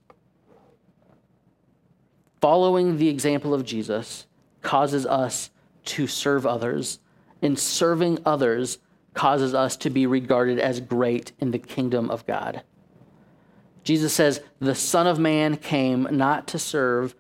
Following 2.43 2.99
the 2.99 3.09
example 3.09 3.55
of 3.55 3.65
Jesus 3.65 4.27
causes 4.63 5.07
us 5.07 5.51
to 5.85 6.09
serve 6.09 6.45
others, 6.45 6.99
and 7.41 7.57
serving 7.57 8.19
others 8.27 8.79
causes 9.15 9.55
us 9.55 9.77
to 9.77 9.91
be 9.91 10.07
regarded 10.07 10.59
as 10.59 10.81
great 10.81 11.31
in 11.39 11.53
the 11.53 11.59
kingdom 11.61 12.11
of 12.11 12.27
God. 12.27 12.65
Jesus 13.85 14.13
says, 14.13 14.41
The 14.59 14.75
Son 14.75 15.07
of 15.07 15.21
Man 15.21 15.57
came 15.57 16.09
not 16.11 16.49
to 16.49 16.59
serve, 16.59 17.15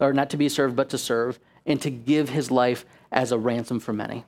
or 0.00 0.12
not 0.12 0.28
to 0.30 0.36
be 0.36 0.48
served, 0.48 0.74
but 0.74 0.88
to 0.88 0.98
serve, 0.98 1.38
and 1.64 1.80
to 1.80 1.90
give 1.90 2.30
his 2.30 2.50
life 2.50 2.84
as 3.12 3.30
a 3.30 3.38
ransom 3.38 3.78
for 3.78 3.92
many. 3.92 4.24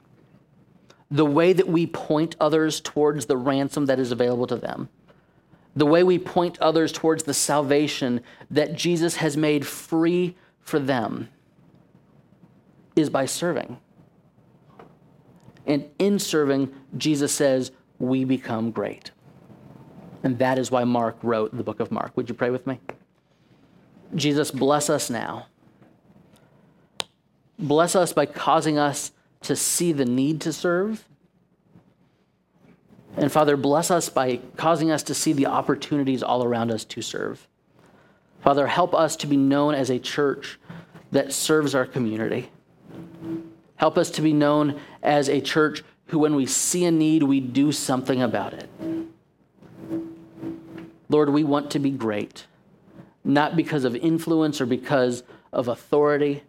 The 1.11 1.27
way 1.27 1.53
that 1.53 1.67
we 1.67 1.89
point 1.89 2.37
others 2.39 2.81
towards 2.81 3.27
the 3.27 3.37
ransom 3.37 3.87
that 3.87 3.99
is 3.99 4.13
available 4.13 4.47
to 4.47 4.57
them, 4.57 4.91
the 5.77 5.87
way 5.87 6.03
we 6.03 6.19
point 6.19 6.59
others 6.61 6.93
towards 6.93 7.25
the 7.25 7.35
salvation 7.35 8.21
that 8.51 8.75
Jesus 8.75 9.17
has 9.17 9.37
made 9.37 9.67
free 9.67 10.37
for 10.61 10.79
them, 10.79 11.29
is 12.97 13.09
by 13.09 13.25
serving. 13.25 13.79
And 15.67 15.89
in 15.99 16.19
serving, 16.19 16.73
Jesus 16.97 17.33
says, 17.33 17.71
we 17.99 18.25
become 18.25 18.71
great. 18.71 19.11
And 20.23 20.39
that 20.39 20.59
is 20.59 20.71
why 20.71 20.85
Mark 20.85 21.17
wrote 21.23 21.57
the 21.57 21.63
book 21.63 21.81
of 21.81 21.91
Mark. 21.91 22.17
Would 22.17 22.29
you 22.29 22.35
pray 22.35 22.51
with 22.51 22.67
me? 22.67 22.81
Jesus, 24.15 24.51
bless 24.51 24.91
us 24.91 25.09
now. 25.09 25.47
Bless 27.59 27.95
us 27.95 28.13
by 28.13 28.27
causing 28.27 28.79
us 28.79 29.13
to 29.43 29.55
see 29.55 29.93
the 29.93 30.05
need 30.05 30.41
to 30.43 30.53
serve. 30.53 31.07
And 33.17 33.31
Father, 33.31 33.57
bless 33.57 33.91
us 33.91 34.09
by 34.09 34.41
causing 34.57 34.91
us 34.91 35.03
to 35.05 35.15
see 35.15 35.33
the 35.33 35.47
opportunities 35.47 36.23
all 36.23 36.45
around 36.45 36.71
us 36.71 36.85
to 36.87 37.03
serve. 37.03 37.47
Father, 38.43 38.67
help 38.67 38.95
us 38.95 39.17
to 39.17 39.27
be 39.27 39.37
known 39.37 39.75
as 39.75 39.91
a 39.91 39.99
church 39.99 40.59
that 41.11 41.33
serves 41.33 41.75
our 41.75 41.87
community. 41.87 42.51
Help 43.77 43.99
us 43.99 44.11
to 44.13 44.23
be 44.23 44.33
known 44.33 44.81
as 45.03 45.29
a 45.29 45.41
church 45.41 45.83
who, 46.07 46.19
when 46.19 46.35
we 46.35 46.47
see 46.47 46.85
a 46.85 46.91
need, 46.91 47.23
we 47.23 47.41
do 47.41 47.73
something 47.73 48.23
about 48.23 48.55
it. 48.55 48.69
Lord, 51.09 51.31
we 51.31 51.45
want 51.45 51.71
to 51.73 51.79
be 51.79 51.91
great, 51.91 52.47
not 53.25 53.57
because 53.57 53.85
of 53.85 53.97
influence 53.97 54.61
or 54.61 54.67
because 54.67 55.23
of 55.53 55.69
authority, 55.69 56.43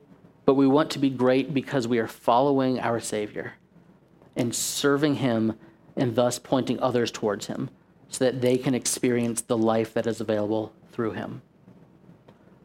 but 0.45 0.53
we 0.53 0.67
want 0.67 0.91
to 0.91 0.99
be 0.99 1.09
great 1.09 1.53
because 1.53 1.87
we 1.87 1.99
are 1.99 2.07
following 2.07 2.79
our 2.79 2.99
Savior 2.99 3.53
and 4.35 4.53
serving 4.53 5.15
Him 5.15 5.57
and 5.95 6.15
thus 6.15 6.39
pointing 6.39 6.79
others 6.79 7.11
towards 7.11 7.47
Him 7.47 7.69
so 8.09 8.25
that 8.25 8.41
they 8.41 8.57
can 8.57 8.75
experience 8.75 9.41
the 9.41 9.57
life 9.57 9.93
that 9.93 10.07
is 10.07 10.21
available 10.21 10.73
through 10.91 11.11
Him. 11.11 11.41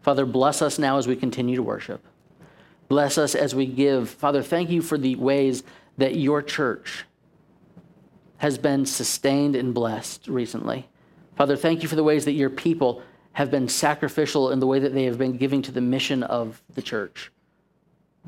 Father, 0.03 0.27
bless 0.27 0.63
us 0.63 0.79
now 0.79 0.99
as 0.99 1.07
we 1.07 1.17
continue 1.17 1.57
to 1.57 1.63
worship. 1.63 2.05
Bless 2.89 3.19
us 3.19 3.35
as 3.35 3.55
we 3.55 3.67
give. 3.67 4.09
Father, 4.09 4.43
thank 4.43 4.71
you 4.71 4.81
for 4.81 4.97
the 4.97 5.17
ways 5.17 5.65
that 5.99 6.17
your 6.17 6.43
church 6.43 7.05
has 8.39 8.59
been 8.59 8.87
sustained 8.87 9.57
and 9.57 9.75
blessed 9.75 10.29
recently. 10.29 10.87
Father, 11.37 11.57
thank 11.57 11.83
you 11.83 11.89
for 11.89 11.97
the 11.97 12.05
ways 12.05 12.25
that 12.25 12.33
your 12.33 12.51
people 12.51 13.03
have 13.33 13.51
been 13.51 13.69
sacrificial 13.69 14.51
in 14.51 14.61
the 14.61 14.67
way 14.67 14.79
that 14.79 14.95
they 14.95 15.05
have 15.05 15.19
been 15.19 15.37
giving 15.37 15.63
to 15.63 15.73
the 15.73 15.81
mission 15.81 16.23
of 16.23 16.63
the 16.75 16.83
church. 16.83 17.31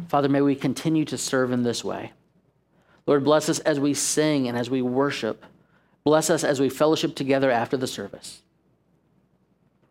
Father, 0.09 0.29
may 0.29 0.41
we 0.41 0.55
continue 0.55 1.05
to 1.05 1.19
serve 1.19 1.53
in 1.53 1.63
this 1.63 1.83
way. 1.83 2.13
Lord, 3.09 3.25
bless 3.25 3.49
us 3.49 3.59
as 3.61 3.81
we 3.81 3.95
sing 3.95 4.47
and 4.49 4.59
as 4.59 4.69
we 4.69 4.83
worship. 4.83 5.47
Bless 6.05 6.29
us 6.29 6.45
as 6.45 6.61
we 6.61 6.69
fellowship 6.69 7.15
together 7.15 7.51
after 7.51 7.79
the 7.79 7.87
service. 7.87 8.43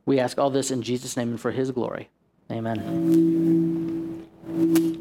We 0.06 0.20
ask 0.20 0.38
all 0.38 0.52
this 0.52 0.70
in 0.70 0.84
Jesus' 0.84 1.18
name 1.18 1.30
and 1.30 1.42
for 1.42 1.50
his 1.50 1.72
glory. 1.72 2.10
Amen. 2.52 4.28